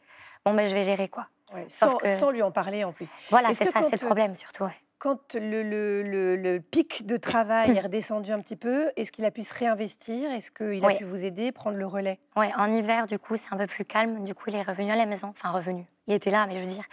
Bon, 0.45 0.53
ben 0.53 0.67
je 0.67 0.73
vais 0.73 0.83
gérer 0.83 1.07
quoi 1.07 1.27
sans, 1.67 2.31
lui 2.31 2.41
en 2.41 2.51
parler 2.51 2.83
en 2.83 2.91
plus. 2.91 3.09
Voilà, 3.29 3.53
c'est 3.53 3.65
ça, 3.65 3.81
c'est 3.81 4.01
le 4.01 4.05
problème 4.05 4.35
surtout. 4.35 4.65
Quand 4.99 5.35
le, 5.35 5.63
le, 5.63 6.35
le, 6.37 6.59
pic 6.61 7.05
de 7.05 7.17
travail 7.17 7.75
est 7.75 7.81
redescendu 7.81 8.31
un 8.31 8.39
petit 8.39 8.55
peu, 8.55 8.89
est-ce 8.95 9.11
qu'il 9.11 9.25
a 9.25 9.31
pu 9.31 9.43
se 9.43 9.53
réinvestir? 9.53 10.31
Est-ce 10.31 10.49
qu'il 10.49 10.83
a 10.85 10.95
pu 10.95 11.03
vous 11.03 11.25
aider, 11.25 11.51
prendre 11.51 11.77
le 11.77 11.85
relais? 11.85 12.19
Oui, 12.37 12.45
en 12.57 12.71
hiver, 12.71 13.05
du 13.05 13.19
coup, 13.19 13.35
c'est 13.35 13.53
un 13.53 13.57
peu 13.57 13.67
plus 13.67 13.83
calme. 13.83 14.23
Du 14.23 14.33
coup, 14.33 14.45
il 14.47 14.55
est 14.55 14.61
revenu 14.61 14.91
à 14.91 14.95
la 14.95 15.05
maison. 15.05 15.27
Enfin, 15.27 15.49
revenu. 15.49 15.85
Il 16.07 16.13
était 16.13 16.31
là, 16.31 16.47
mais 16.47 16.53
je 16.53 16.59
veux 16.59 16.73
dire, 16.73 16.85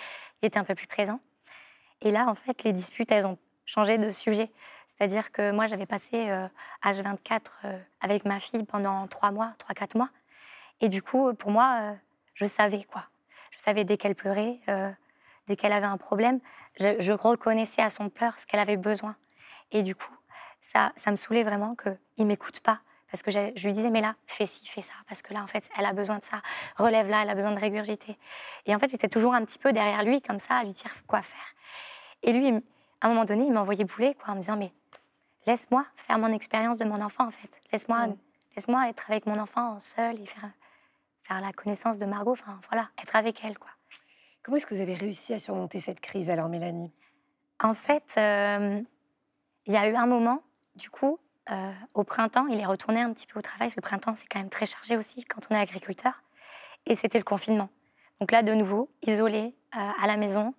il 0.43 0.47
était 0.47 0.59
un 0.59 0.65
peu 0.65 0.75
plus 0.75 0.89
présent. 0.89 1.21
Et 2.03 2.11
là, 2.11 2.27
en 2.27 2.35
fait, 2.35 2.65
les 2.65 2.73
disputes, 2.73 3.13
elles 3.13 3.27
ont 3.27 3.39
changé 3.65 3.97
de 3.97 4.11
sujet. 4.11 4.51
C'est-à-dire 4.97 5.33
que 5.33 5.51
moi, 5.51 5.67
j'avais 5.67 5.87
passé 5.87 6.31
H24 6.85 7.31
euh, 7.31 7.39
euh, 7.65 7.79
avec 8.01 8.25
ma 8.25 8.39
fille 8.41 8.65
pendant 8.65 9.07
trois 9.07 9.31
mois, 9.31 9.55
trois, 9.59 9.75
quatre 9.75 9.95
mois. 9.95 10.11
Et 10.81 10.89
du 10.89 11.03
coup, 11.03 11.33
pour 11.35 11.51
moi, 11.51 11.79
euh, 11.81 11.95
je 12.35 12.47
savais 12.47 12.85
quoi. 12.85 13.05
Je 13.51 13.59
savais 13.59 13.85
dès 13.85 13.97
qu'elle 13.97 14.15
pleurait, 14.15 14.61
euh, 14.69 14.91
dès 15.47 15.57
qu'elle 15.57 15.73
avait 15.73 15.87
un 15.87 15.99
problème, 15.99 16.41
je, 16.79 17.13
reconnaissais 17.13 17.83
à 17.83 17.91
son 17.91 18.09
pleur 18.09 18.39
ce 18.39 18.47
qu'elle 18.47 18.61
avait 18.61 18.79
besoin. 18.79 19.17
Et 19.73 19.83
du 19.83 19.95
coup, 19.95 20.15
ça, 20.61 20.93
ça 20.97 21.11
me 21.11 21.17
saoulait 21.17 21.43
vraiment 21.43 21.75
qu'il 21.75 21.99
ne 22.19 22.25
m'écoute 22.25 22.61
pas. 22.61 22.81
Parce 23.11 23.23
que 23.23 23.31
je, 23.31 23.67
lui 23.67 23.73
disais, 23.73 23.91
mais 23.91 24.01
là, 24.01 24.15
fais 24.27 24.47
ci, 24.47 24.67
fais 24.67 24.83
ça. 24.83 24.95
Parce 25.09 25.21
que 25.21 25.35
là, 25.35 25.43
en 25.43 25.47
fait, 25.47 25.69
elle 25.77 25.85
a 25.85 25.93
besoin 25.93 26.19
de 26.19 26.25
ça. 26.25 26.41
Relève-la, 26.77 27.23
elle 27.23 27.31
a 27.31 27.35
besoin 27.35 27.51
de 27.51 27.59
régurgiter. 27.59 28.17
Et 28.67 28.75
en 28.75 28.79
fait, 28.79 28.89
j'étais 28.89 29.09
toujours 29.09 29.35
un 29.35 29.45
petit 29.45 29.59
peu 29.59 29.73
derrière 29.73 30.05
lui, 30.05 30.23
comme 30.23 30.39
ça, 30.39 30.57
à 30.57 30.65
lui 30.65 30.73
dire 30.73 30.93
quoi 31.07 31.21
faire. 31.21 31.55
Et 32.23 32.33
lui, 32.33 32.49
à 33.01 33.07
un 33.07 33.09
moment 33.09 33.25
donné, 33.25 33.45
il 33.45 33.53
m'envoyait 33.53 33.85
bouler, 33.85 34.15
quoi, 34.15 34.33
en 34.33 34.37
me 34.37 34.41
disant, 34.41 34.57
mais 34.57 34.73
laisse-moi 35.47 35.87
faire 35.97 36.19
mon 36.19 36.33
expérience 36.33 36.79
de 36.79 36.85
mon 36.85 37.01
enfant, 37.01 37.27
en 37.27 37.31
fait. 37.31 37.61
Laisse-moi 37.73 38.09
mm. 38.09 38.17
laisse-moi 38.57 38.89
être 38.89 39.11
avec 39.11 39.27
mon 39.27 39.39
enfant 39.39 39.79
seul 39.79 40.21
et 40.21 40.27
faire 40.27 40.51
faire 41.23 41.41
la 41.41 41.53
connaissance 41.53 41.99
de 41.99 42.07
Margot, 42.07 42.33
enfin 42.33 42.59
voilà, 42.69 42.89
être 43.01 43.15
avec 43.15 43.45
elle 43.45 43.59
quoi. 43.59 43.71
Comment 44.43 44.57
est-ce 44.57 44.67
que 44.67 44.75
vous 44.75 44.81
avez 44.81 44.95
réussi 44.95 45.35
à 45.35 45.39
surmonter 45.39 45.81
cette 45.81 46.01
crise 46.01 46.31
alors, 46.31 46.49
Mélanie? 46.49 46.91
En 47.63 47.75
fait, 47.75 48.15
euh, 48.17 48.81
il 49.67 49.73
y 49.75 49.77
a 49.77 49.87
eu 49.89 49.95
un 49.95 50.07
moment, 50.07 50.43
du 50.77 50.89
coup, 50.89 51.19
euh, 51.51 51.73
au 51.93 52.05
printemps, 52.05 52.47
il 52.47 52.59
est 52.59 52.65
retourné 52.65 53.01
un 53.01 53.13
petit 53.13 53.27
peu 53.27 53.39
au 53.39 53.43
travail. 53.43 53.71
Le 53.77 53.83
printemps, 53.83 54.15
c'est 54.15 54.27
quand 54.27 54.39
même 54.39 54.49
très 54.49 54.65
chargé 54.65 54.97
aussi 54.97 55.25
quand 55.25 55.41
on 55.51 55.55
est 55.55 55.59
agriculteur. 55.59 56.23
Et 56.87 56.95
c'était 56.95 57.19
le 57.19 57.25
confinement. 57.25 57.69
Donc 58.21 58.33
là, 58.33 58.43
de 58.43 58.55
nouveau, 58.55 58.91
isolé 59.03 59.55
euh, 59.77 59.91
à 60.01 60.07
la 60.07 60.17
maison 60.17 60.55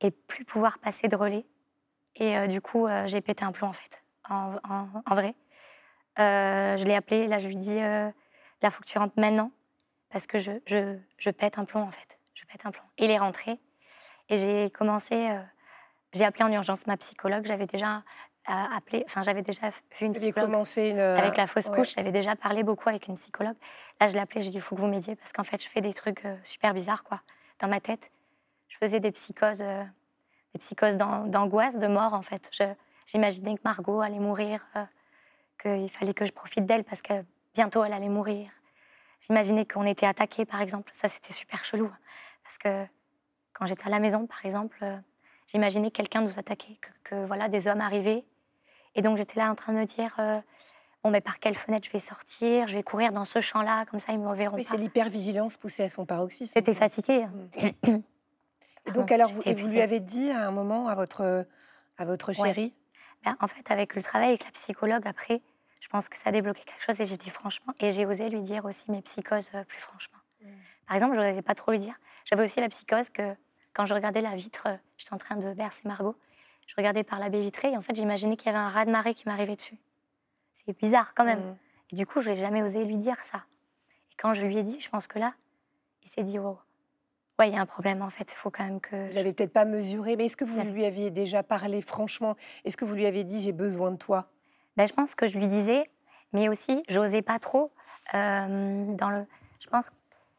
et 0.00 0.10
plus 0.10 0.44
pouvoir 0.44 0.80
passer 0.80 1.06
de 1.06 1.14
relais. 1.14 1.46
Et 2.16 2.48
du 2.48 2.60
coup, 2.60 2.88
j'ai 3.04 3.20
pété 3.20 3.44
un 3.44 3.52
plomb 3.52 3.68
en 3.68 3.72
fait, 3.72 4.02
en, 4.28 4.56
en 5.04 5.14
vrai. 5.14 5.34
je 6.16 6.84
l'ai 6.84 6.94
appelé, 6.94 7.26
là, 7.28 7.38
je 7.38 7.46
lui 7.46 7.56
dis, 7.56 7.78
là, 7.78 8.70
faut 8.70 8.80
que 8.82 8.88
tu 8.88 8.98
rentres 8.98 9.18
maintenant 9.18 9.50
parce 10.10 10.26
que 10.26 10.38
je, 10.38 10.52
je, 10.66 10.96
je, 11.18 11.30
pète 11.30 11.58
un 11.58 11.64
plomb 11.64 11.82
en 11.82 11.90
fait. 11.90 12.18
Je 12.34 12.44
pète 12.44 12.64
un 12.64 12.70
plomb. 12.70 12.84
Il 12.98 13.10
est 13.10 13.18
rentré 13.18 13.58
et 14.28 14.38
j'ai 14.38 14.70
commencé, 14.70 15.14
euh, 15.14 15.40
j'ai 16.12 16.24
appelé 16.24 16.44
en 16.44 16.52
urgence 16.52 16.86
ma 16.86 16.96
psychologue. 16.96 17.44
J'avais 17.46 17.66
déjà 17.66 18.02
euh, 18.48 18.76
appelé, 18.76 19.04
enfin 19.06 19.22
j'avais 19.22 19.42
déjà 19.42 19.70
vu 19.70 20.06
une 20.06 20.12
psychologue. 20.12 20.50
Commencé 20.50 20.90
une... 20.90 20.98
Avec 20.98 21.36
la 21.36 21.46
fausse 21.46 21.68
couche, 21.68 21.94
j'avais 21.94 22.12
déjà 22.12 22.36
parlé 22.36 22.62
beaucoup 22.62 22.88
avec 22.88 23.08
une 23.08 23.14
psychologue. 23.14 23.56
Là, 24.00 24.06
je 24.06 24.12
l'ai 24.14 24.20
appelée, 24.20 24.42
j'ai 24.42 24.50
dit 24.50 24.56
il 24.56 24.62
faut 24.62 24.76
que 24.76 24.80
vous 24.80 24.86
m'aidiez 24.86 25.16
parce 25.16 25.32
qu'en 25.32 25.44
fait, 25.44 25.62
je 25.62 25.68
fais 25.68 25.80
des 25.80 25.92
trucs 25.92 26.24
euh, 26.24 26.36
super 26.44 26.74
bizarres 26.74 27.04
quoi, 27.04 27.20
dans 27.60 27.68
ma 27.68 27.80
tête. 27.80 28.10
Je 28.68 28.76
faisais 28.78 29.00
des 29.00 29.12
psychoses, 29.12 29.62
des 30.56 30.58
psychoses 30.58 30.96
d'angoisse, 30.96 31.78
de 31.78 31.86
mort 31.86 32.14
en 32.14 32.22
fait. 32.22 32.50
J'imaginais 33.06 33.54
que 33.54 33.60
Margot 33.64 34.00
allait 34.00 34.18
mourir, 34.18 34.66
qu'il 35.60 35.90
fallait 35.90 36.14
que 36.14 36.24
je 36.24 36.32
profite 36.32 36.66
d'elle 36.66 36.84
parce 36.84 37.02
que 37.02 37.24
bientôt 37.54 37.84
elle 37.84 37.92
allait 37.92 38.08
mourir. 38.08 38.50
J'imaginais 39.20 39.64
qu'on 39.64 39.84
était 39.84 40.06
attaqué, 40.06 40.44
par 40.44 40.60
exemple. 40.60 40.90
Ça, 40.92 41.08
c'était 41.08 41.32
super 41.32 41.64
chelou. 41.64 41.90
Parce 42.44 42.58
que 42.58 42.86
quand 43.52 43.66
j'étais 43.66 43.86
à 43.86 43.90
la 43.90 43.98
maison, 43.98 44.26
par 44.26 44.44
exemple, 44.44 44.78
euh, 44.82 44.96
j'imaginais 45.48 45.90
quelqu'un 45.90 46.20
nous 46.20 46.38
attaquer, 46.38 46.78
que, 47.02 47.24
voilà, 47.26 47.48
des 47.48 47.66
hommes 47.66 47.80
arrivaient. 47.80 48.24
Et 48.94 49.02
donc, 49.02 49.16
j'étais 49.16 49.38
là 49.40 49.50
en 49.50 49.54
train 49.54 49.72
de 49.72 49.78
me 49.78 49.84
dire 49.84 50.14
euh, 50.18 50.40
bon, 51.02 51.10
mais 51.10 51.20
par 51.20 51.40
quelle 51.40 51.54
fenêtre 51.54 51.86
je 51.86 51.92
vais 51.92 52.00
sortir? 52.00 52.66
Je 52.66 52.76
vais 52.76 52.82
courir 52.82 53.12
dans 53.12 53.24
ce 53.24 53.40
champ-là, 53.40 53.84
comme 53.86 53.98
ça, 53.98 54.12
ils 54.12 54.18
me 54.18 54.28
reverront. 54.28 54.56
Mais 54.56 54.62
c'est 54.62 54.76
l'hypervigilance 54.76 55.56
poussée 55.56 55.84
à 55.84 55.90
son 55.90 56.06
paroxysme. 56.06 56.52
J'étais 56.54 56.74
fatiguée. 56.74 57.26
Mm. 57.26 57.96
Et 58.86 58.92
donc, 58.92 59.10
alors, 59.10 59.30
vous, 59.32 59.70
lui 59.70 59.80
avez 59.80 60.00
dit 60.00 60.30
à 60.30 60.46
un 60.46 60.50
moment 60.50 60.88
à 60.88 60.94
votre, 60.94 61.46
à 61.98 62.04
votre 62.04 62.32
chérie? 62.32 62.72
Ben, 63.24 63.36
En 63.40 63.46
fait, 63.46 63.70
avec 63.70 63.94
le 63.94 64.02
travail 64.02 64.28
avec 64.28 64.44
la 64.44 64.50
psychologue, 64.52 65.06
après, 65.06 65.42
je 65.80 65.88
pense 65.88 66.08
que 66.08 66.16
ça 66.16 66.30
a 66.30 66.32
débloqué 66.32 66.62
quelque 66.64 66.82
chose 66.82 67.00
et 67.00 67.06
j'ai 67.06 67.16
dit 67.16 67.30
franchement. 67.30 67.74
Et 67.80 67.92
j'ai 67.92 68.06
osé 68.06 68.28
lui 68.28 68.40
dire 68.40 68.64
aussi 68.64 68.90
mes 68.90 69.02
psychoses 69.02 69.50
euh, 69.54 69.64
plus 69.64 69.78
franchement. 69.78 70.18
Mm. 70.42 70.48
Par 70.86 70.96
exemple, 70.96 71.16
je 71.16 71.20
n'osais 71.20 71.42
pas 71.42 71.54
trop 71.54 71.72
lui 71.72 71.78
dire. 71.78 71.94
J'avais 72.24 72.44
aussi 72.44 72.60
la 72.60 72.68
psychose 72.68 73.10
que 73.10 73.34
quand 73.72 73.86
je 73.86 73.94
regardais 73.94 74.20
la 74.20 74.34
vitre, 74.34 74.64
euh, 74.66 74.76
j'étais 74.96 75.14
en 75.14 75.18
train 75.18 75.36
de 75.36 75.52
bercer 75.52 75.82
Margot, 75.86 76.16
je 76.66 76.74
regardais 76.76 77.04
par 77.04 77.18
la 77.18 77.28
baie 77.28 77.40
vitrée 77.40 77.72
et 77.72 77.76
en 77.76 77.82
fait, 77.82 77.94
j'imaginais 77.94 78.36
qu'il 78.36 78.46
y 78.46 78.48
avait 78.48 78.58
un 78.58 78.68
raz 78.68 78.84
de 78.84 78.90
marée 78.90 79.14
qui 79.14 79.28
m'arrivait 79.28 79.56
dessus. 79.56 79.76
C'est 80.54 80.76
bizarre 80.76 81.14
quand 81.14 81.24
même. 81.24 81.38
Mm. 81.38 81.56
Et 81.92 81.96
du 81.96 82.06
coup, 82.06 82.20
je 82.20 82.30
n'ai 82.30 82.36
jamais 82.36 82.62
osé 82.62 82.84
lui 82.84 82.96
dire 82.96 83.22
ça. 83.22 83.44
Et 84.10 84.14
quand 84.16 84.34
je 84.34 84.44
lui 84.44 84.56
ai 84.56 84.62
dit, 84.62 84.80
je 84.80 84.88
pense 84.88 85.06
que 85.06 85.18
là, 85.18 85.34
il 86.02 86.08
s'est 86.08 86.22
dit, 86.22 86.38
oh, 86.38 86.58
ouais, 87.38 87.48
il 87.48 87.54
y 87.54 87.58
a 87.58 87.60
un 87.60 87.66
problème 87.66 88.02
en 88.02 88.10
fait, 88.10 88.30
il 88.32 88.34
faut 88.36 88.50
quand 88.50 88.64
même 88.64 88.80
que... 88.80 89.08
Vous 89.08 89.14
n'avez 89.14 89.32
peut-être 89.32 89.52
pas 89.52 89.64
mesuré, 89.64 90.16
mais 90.16 90.26
est-ce 90.26 90.36
que 90.36 90.44
vous 90.44 90.60
lui 90.62 90.84
aviez 90.84 91.10
déjà 91.10 91.42
parlé 91.42 91.82
franchement? 91.82 92.36
Est-ce 92.64 92.76
que 92.76 92.84
vous 92.84 92.94
lui 92.94 93.06
avez 93.06 93.24
dit, 93.24 93.42
j'ai 93.42 93.52
besoin 93.52 93.90
de 93.90 93.96
toi? 93.96 94.26
Ben, 94.76 94.86
Je 94.86 94.92
pense 94.92 95.14
que 95.14 95.26
je 95.26 95.38
lui 95.38 95.46
disais, 95.46 95.90
mais 96.32 96.48
aussi, 96.48 96.82
j'osais 96.88 97.22
pas 97.22 97.38
trop. 97.38 97.72
euh, 98.14 98.94
dans 98.94 99.10
le, 99.10 99.26
je 99.58 99.66
pense 99.68 99.90
que 99.90 99.96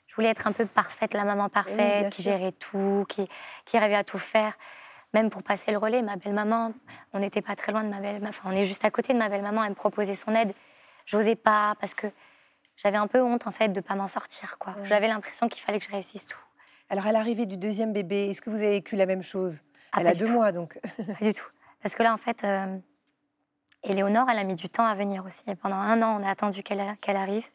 je 0.08 0.16
voulais 0.16 0.30
être 0.30 0.48
un 0.48 0.52
peu 0.54 0.66
parfaite, 0.66 1.14
la 1.14 1.26
maman 1.26 1.50
parfaite, 1.50 2.14
qui 2.14 2.22
sûr. 2.22 2.32
gérait 2.32 2.52
tout, 2.54 3.06
qui, 3.10 3.28
qui 3.66 3.78
rêvait 3.78 3.96
à 3.96 4.04
tout 4.04 4.20
faire. 4.20 4.58
Même 5.14 5.30
pour 5.30 5.42
passer 5.44 5.72
le 5.72 5.78
relais, 5.78 6.02
ma 6.02 6.16
belle-maman, 6.18 6.74
on 7.14 7.20
n'était 7.20 7.42
pas 7.42 7.56
très 7.56 7.72
loin 7.72 7.84
de 7.84 7.90
ma 7.90 8.00
belle-maman, 8.00 8.30
enfin, 8.30 8.50
on 8.52 8.56
est 8.56 8.66
juste 8.66 8.86
à 8.86 8.92
côté 8.92 9.14
de 9.14 9.18
ma 9.18 9.30
belle-maman, 9.30 9.64
elle 9.64 9.72
me 9.72 9.76
proposait 9.76 10.16
son 10.16 10.34
aide. 10.36 10.54
J'osais 11.06 11.36
pas 11.36 11.76
parce 11.80 11.94
que 11.94 12.08
j'avais 12.76 12.98
un 12.98 13.08
peu 13.08 13.22
honte 13.22 13.48
en 13.48 13.52
fait 13.52 13.70
de 13.70 13.80
pas 13.82 13.96
m'en 13.96 14.08
sortir. 14.08 14.58
quoi. 14.60 14.74
Ouais. 14.74 14.86
J'avais 14.86 15.08
l'impression 15.08 15.48
qu'il 15.50 15.62
fallait 15.62 15.80
que 15.80 15.86
je 15.86 15.92
réussisse 15.92 16.26
tout. 16.26 16.38
Alors, 16.90 17.08
à 17.08 17.12
l'arrivée 17.12 17.46
du 17.46 17.58
deuxième 17.58 17.94
bébé, 17.94 18.30
est-ce 18.30 18.42
que 18.42 18.50
vous 18.50 18.58
avez 18.58 18.72
vécu 18.72 18.96
la 18.96 19.06
même 19.06 19.24
chose? 19.24 19.62
Ah, 19.92 19.98
Elle 20.02 20.08
a 20.08 20.16
deux 20.16 20.26
tout. 20.26 20.32
mois, 20.32 20.52
donc. 20.52 20.80
Pas 20.98 21.26
du 21.26 21.34
tout. 21.34 21.48
Parce 21.82 21.96
que 21.96 22.04
là, 22.04 22.14
en 22.14 22.18
fait, 22.18 22.44
euh, 22.44 22.78
Éléonore, 23.84 24.30
elle 24.30 24.40
a 24.40 24.44
mis 24.44 24.56
du 24.56 24.70
temps 24.70 24.86
à 24.86 24.96
venir 24.96 25.26
aussi. 25.26 25.44
Et 25.48 25.56
pendant 25.56 25.76
un 25.76 26.02
an, 26.02 26.20
on 26.20 26.26
a 26.26 26.30
attendu 26.30 26.64
qu'elle 26.64 26.80
arrive. 27.18 27.48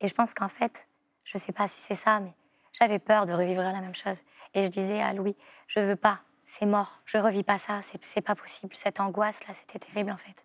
Et 0.00 0.08
je 0.08 0.14
pense 0.14 0.34
qu'en 0.34 0.48
fait, 0.48 0.88
je 1.24 1.38
sais 1.38 1.52
pas 1.52 1.68
si 1.68 1.80
c'est 1.80 1.94
ça, 1.94 2.20
mais 2.20 2.32
j'avais 2.72 2.98
peur 2.98 3.26
de 3.26 3.32
revivre 3.32 3.62
la 3.62 3.80
même 3.80 3.94
chose. 3.94 4.22
Et 4.54 4.64
je 4.64 4.68
disais 4.68 5.00
à 5.00 5.12
Louis, 5.12 5.36
je 5.66 5.80
veux 5.80 5.96
pas, 5.96 6.20
c'est 6.44 6.66
mort, 6.66 7.00
je 7.04 7.18
revis 7.18 7.42
pas 7.42 7.58
ça, 7.58 7.80
c'est 7.82 8.20
pas 8.20 8.34
possible. 8.34 8.74
Cette 8.74 9.00
angoisse-là, 9.00 9.54
c'était 9.54 9.78
terrible 9.78 10.10
en 10.10 10.16
fait. 10.16 10.44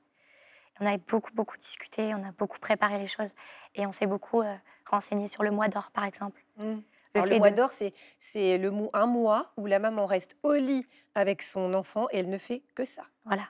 On 0.79 0.85
avait 0.85 1.01
beaucoup, 1.09 1.31
beaucoup 1.33 1.57
discuté, 1.57 2.13
on 2.15 2.23
a 2.23 2.31
beaucoup 2.31 2.59
préparé 2.59 2.99
les 2.99 3.07
choses. 3.07 3.33
Et 3.75 3.85
on 3.85 3.91
s'est 3.91 4.05
beaucoup 4.05 4.41
euh, 4.41 4.55
renseigné 4.85 5.27
sur 5.27 5.43
le 5.43 5.51
mois 5.51 5.67
d'or, 5.67 5.91
par 5.91 6.05
exemple. 6.05 6.41
Mm. 6.57 6.77
Le 7.15 7.21
Alors, 7.21 7.25
le 7.25 7.31
fait 7.33 7.39
mois 7.39 7.51
d'or, 7.51 7.71
c'est, 7.71 7.93
c'est 8.19 8.57
le 8.57 8.69
mo- 8.71 8.89
un 8.93 9.05
mois 9.07 9.51
où 9.57 9.65
la 9.65 9.79
maman 9.79 10.05
reste 10.05 10.35
au 10.43 10.53
lit 10.53 10.85
avec 11.15 11.41
son 11.41 11.73
enfant 11.73 12.07
et 12.11 12.19
elle 12.19 12.29
ne 12.29 12.37
fait 12.37 12.61
que 12.75 12.85
ça. 12.85 13.03
Voilà. 13.25 13.43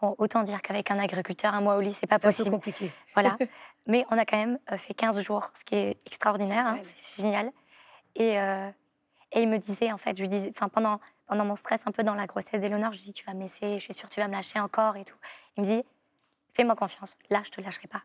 Bon, 0.00 0.14
autant 0.18 0.42
dire 0.44 0.62
qu'avec 0.62 0.90
un 0.90 0.98
agriculteur, 0.98 1.52
un 1.54 1.60
mois 1.60 1.76
au 1.76 1.80
lit, 1.80 1.92
c'est 1.92 2.06
pas 2.06 2.18
C'est 2.18 2.26
un 2.26 2.30
peu 2.30 2.36
possible. 2.36 2.50
compliqué. 2.50 2.90
Voilà. 3.14 3.36
Mais 3.86 4.06
on 4.10 4.16
a 4.18 4.24
quand 4.24 4.36
même 4.36 4.58
euh, 4.70 4.78
fait 4.78 4.94
15 4.94 5.20
jours, 5.20 5.50
ce 5.54 5.64
qui 5.64 5.74
est 5.74 5.98
extraordinaire, 6.06 6.66
hein, 6.66 6.78
c'est 6.82 7.22
génial. 7.22 7.50
Et, 8.14 8.38
euh, 8.38 8.70
et 9.32 9.42
il 9.42 9.48
me 9.48 9.58
disait, 9.58 9.90
en 9.90 9.96
fait, 9.98 10.16
je 10.16 10.22
lui 10.22 10.28
disais, 10.28 10.50
enfin, 10.54 10.68
pendant, 10.68 11.00
pendant 11.26 11.44
mon 11.44 11.56
stress 11.56 11.82
un 11.86 11.92
peu 11.92 12.02
dans 12.04 12.14
la 12.14 12.26
grossesse 12.26 12.60
d'Éléonore, 12.60 12.92
je 12.92 12.98
lui 12.98 13.04
dis, 13.06 13.12
tu 13.12 13.24
vas 13.24 13.34
me 13.34 13.40
laisser, 13.40 13.78
je 13.78 13.82
suis 13.84 13.94
sûre 13.94 14.08
que 14.08 14.14
tu 14.14 14.20
vas 14.20 14.28
me 14.28 14.32
lâcher 14.34 14.60
encore 14.60 14.96
et 14.96 15.04
tout. 15.04 15.16
Il 15.56 15.62
me 15.62 15.66
dit, 15.66 15.82
fais-moi 16.54 16.76
confiance, 16.76 17.16
là, 17.30 17.40
je 17.44 17.50
te 17.50 17.60
lâcherai 17.60 17.88
pas. 17.88 18.02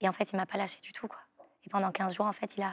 Et 0.00 0.08
en 0.08 0.12
fait, 0.12 0.30
il 0.32 0.36
m'a 0.36 0.46
pas 0.46 0.58
lâché 0.58 0.78
du 0.80 0.92
tout, 0.92 1.06
quoi. 1.06 1.18
Et 1.64 1.68
pendant 1.70 1.92
15 1.92 2.14
jours, 2.14 2.26
en 2.26 2.32
fait, 2.32 2.50
il 2.56 2.62
a 2.62 2.72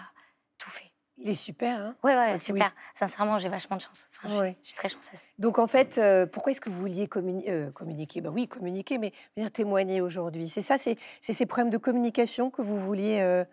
tout 0.57 0.69
fait. 0.71 0.89
Il 1.19 1.29
est 1.29 1.35
super, 1.35 1.79
hein 1.79 1.95
Ouais, 2.03 2.15
ouais, 2.15 2.37
super. 2.37 2.71
Sincèrement, 2.93 3.39
j'ai 3.39 3.49
vachement 3.49 3.75
de 3.75 3.81
chance. 3.81 4.07
Enfin, 4.11 4.29
je, 4.29 4.35
Ouais. 4.39 4.57
je 4.61 4.67
suis 4.67 4.75
très 4.75 4.87
chanceuse. 4.87 5.21
Donc 5.39 5.57
en 5.57 5.65
fait, 5.67 5.97
euh, 5.97 6.25
pourquoi 6.27 6.51
est-ce 6.51 6.61
que 6.61 6.69
vous 6.69 6.79
vouliez 6.79 7.07
communi- 7.07 7.49
euh, 7.49 7.71
communiquer? 7.71 8.21
Ben 8.21 8.29
oui, 8.29 8.47
communiquer, 8.47 8.97
mais 8.99 9.11
venir 9.35 9.51
témoigner 9.51 9.99
aujourd'hui. 10.01 10.47
C'est 10.47 10.61
ça, 10.61 10.77
c'est 10.77 10.97
ces 11.21 11.45
problèmes 11.47 11.71
de 11.71 11.77
communication 11.77 12.51
que 12.51 12.61
vous 12.61 12.79
vouliez 12.79 13.19
euh, 13.21 13.43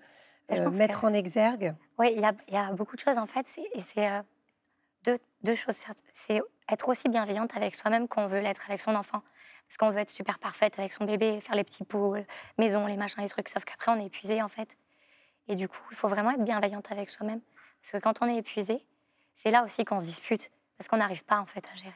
pense 0.49 0.77
mettre 0.77 1.01
que- 1.01 1.07
en 1.07 1.15
exergue? 1.15 1.75
Oui, 1.99 2.13
il 2.15 2.21
y 2.21 2.25
a, 2.25 2.33
il 2.49 2.55
y 2.55 2.57
a 2.59 2.71
beaucoup 2.73 2.97
de 2.97 3.01
choses 3.01 3.17
en 3.19 3.27
fait. 3.27 3.47
Et 3.73 3.81
c'est 3.81 4.09
deux, 5.05 5.19
deux 5.43 5.55
choses. 5.55 5.83
C'est 6.13 6.43
être 6.71 6.89
aussi 6.89 7.09
bienveillante 7.09 7.57
avec 7.57 7.75
soi-même 7.77 8.09
qu'on 8.09 8.27
veut 8.27 8.41
l'être 8.41 8.63
avec 8.69 8.81
son 8.83 8.95
enfant. 8.95 9.23
Parce 9.67 9.79
qu'on 9.79 9.91
veut 9.91 10.01
être 10.01 10.11
super 10.11 10.39
parfaite 10.39 10.79
avec 10.79 10.93
son 10.93 11.07
bébé, 11.07 11.41
faire 11.41 11.57
les 11.57 11.65
petits 11.65 11.85
pots, 11.85 12.15
maison, 12.59 12.87
les 12.87 12.97
machins, 12.99 13.23
les 13.23 13.29
trucs. 13.31 13.49
Sauf 13.49 13.65
qu'après, 13.65 13.91
on 13.93 13.99
est 14.01 14.07
épuisé 14.07 14.43
en 14.43 14.49
fait. 14.49 14.77
Et 15.49 15.57
du 15.57 15.69
coup, 15.69 15.81
il 15.91 15.97
faut 15.97 16.09
vraiment 16.09 16.31
être 16.33 16.45
bienveillante 16.45 16.93
avec 16.93 17.09
soi-même. 17.11 17.41
Parce 17.85 17.93
que 17.93 17.99
quand 17.99 18.23
on 18.23 18.29
est 18.29 18.37
épuisé, 18.39 18.83
c'est 19.35 19.51
là 19.51 19.63
aussi 19.63 19.85
qu'on 19.85 20.01
se 20.01 20.07
dispute. 20.07 20.51
Parce 20.79 20.89
qu'on 20.89 20.97
n'arrive 20.97 21.23
pas 21.25 21.39
en 21.39 21.45
fait 21.45 21.65
à 21.71 21.77
gérer. 21.77 21.93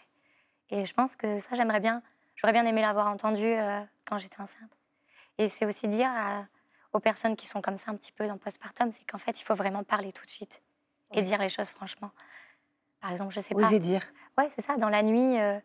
Et 0.69 0.85
je 0.85 0.93
pense 0.93 1.17
que 1.17 1.39
ça, 1.39 1.57
j'aimerais 1.57 1.81
bien. 1.81 2.03
J'aurais 2.37 2.53
bien 2.53 2.67
aimé 2.67 2.83
l'avoir 2.83 3.07
entendu 3.07 3.45
euh, 3.45 3.81
quand 4.05 4.19
j'étais 4.19 4.41
enceinte. 4.41 4.71
Et 5.39 5.49
c'est 5.49 5.65
aussi 5.65 5.89
dire 5.89 6.11
à- 6.15 6.47
aux 6.93 7.01
personnes 7.01 7.37
qui 7.37 7.47
sont 7.47 7.63
comme 7.63 7.77
ça 7.79 7.91
un 7.91 7.97
petit 7.97 8.13
peu 8.13 8.27
dans 8.27 8.35
le 8.35 8.39
postpartum, 8.39 8.93
c'est 8.93 9.05
qu'en 9.05 9.19
fait, 9.19 9.41
il 9.41 9.45
faut 9.45 9.55
vraiment 9.55 9.83
parler 9.83 10.13
tout 10.13 10.25
de 10.27 10.31
suite 10.31 10.61
et 11.13 11.23
dire 11.23 11.39
les 11.39 11.49
choses 11.49 11.69
franchement. 11.71 12.11
Par 13.01 13.11
exemple, 13.13 13.33
je 13.33 13.41
sais 13.41 13.55
pas. 13.55 13.63
Osez 13.63 13.79
dire. 13.81 14.03
Ouais, 14.37 14.49
c'est 14.51 14.61
ça, 14.63 14.77
dans 14.77 14.89
la 14.91 15.03
nuit. 15.03 15.39
euh, 15.41 15.59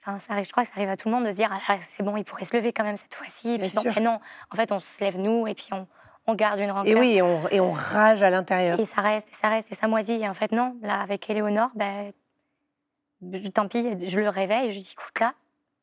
Enfin, 0.00 0.18
ça 0.18 0.34
arrive, 0.34 0.44
je 0.46 0.50
crois 0.50 0.64
que 0.64 0.68
ça 0.68 0.74
arrive 0.76 0.90
à 0.90 0.96
tout 0.96 1.08
le 1.08 1.14
monde 1.14 1.24
de 1.24 1.30
se 1.30 1.36
dire 1.36 1.50
ah, 1.68 1.78
c'est 1.80 2.02
bon, 2.02 2.16
il 2.18 2.24
pourrait 2.24 2.44
se 2.44 2.54
lever 2.54 2.72
quand 2.74 2.84
même 2.84 2.96
cette 2.98 3.14
fois-ci. 3.14 3.52
Et 3.52 3.58
Bien 3.58 3.68
puis 3.68 3.76
bon, 3.76 3.82
mais 3.94 4.00
non, 4.02 4.20
en 4.50 4.56
fait, 4.56 4.70
on 4.70 4.78
se 4.80 5.02
lève 5.02 5.18
nous 5.18 5.46
et 5.46 5.54
puis 5.54 5.68
on, 5.72 5.86
on 6.26 6.34
garde 6.34 6.58
une 6.60 6.70
rancœur. 6.70 6.90
Et 6.96 6.98
oui, 6.98 7.12
et 7.16 7.22
on, 7.22 7.48
et 7.48 7.60
on 7.60 7.70
rage 7.72 8.22
à 8.22 8.30
l'intérieur. 8.30 8.78
Et 8.80 8.84
ça 8.84 9.00
reste, 9.00 9.28
et 9.30 9.34
ça 9.34 9.48
reste, 9.48 9.70
et 9.72 9.74
ça 9.74 9.88
moisit. 9.88 10.12
Et 10.20 10.28
en 10.28 10.34
fait, 10.34 10.52
non, 10.52 10.76
là, 10.82 11.00
avec 11.00 11.28
Éléonore, 11.30 11.70
ben, 11.74 12.10
je- 13.32 13.48
tant 13.48 13.68
pis, 13.68 14.08
je 14.08 14.18
le 14.20 14.28
réveille 14.28 14.68
et 14.68 14.70
je 14.72 14.76
lui 14.76 14.82
dis, 14.82 14.92
écoute, 14.92 15.18
là, 15.20 15.34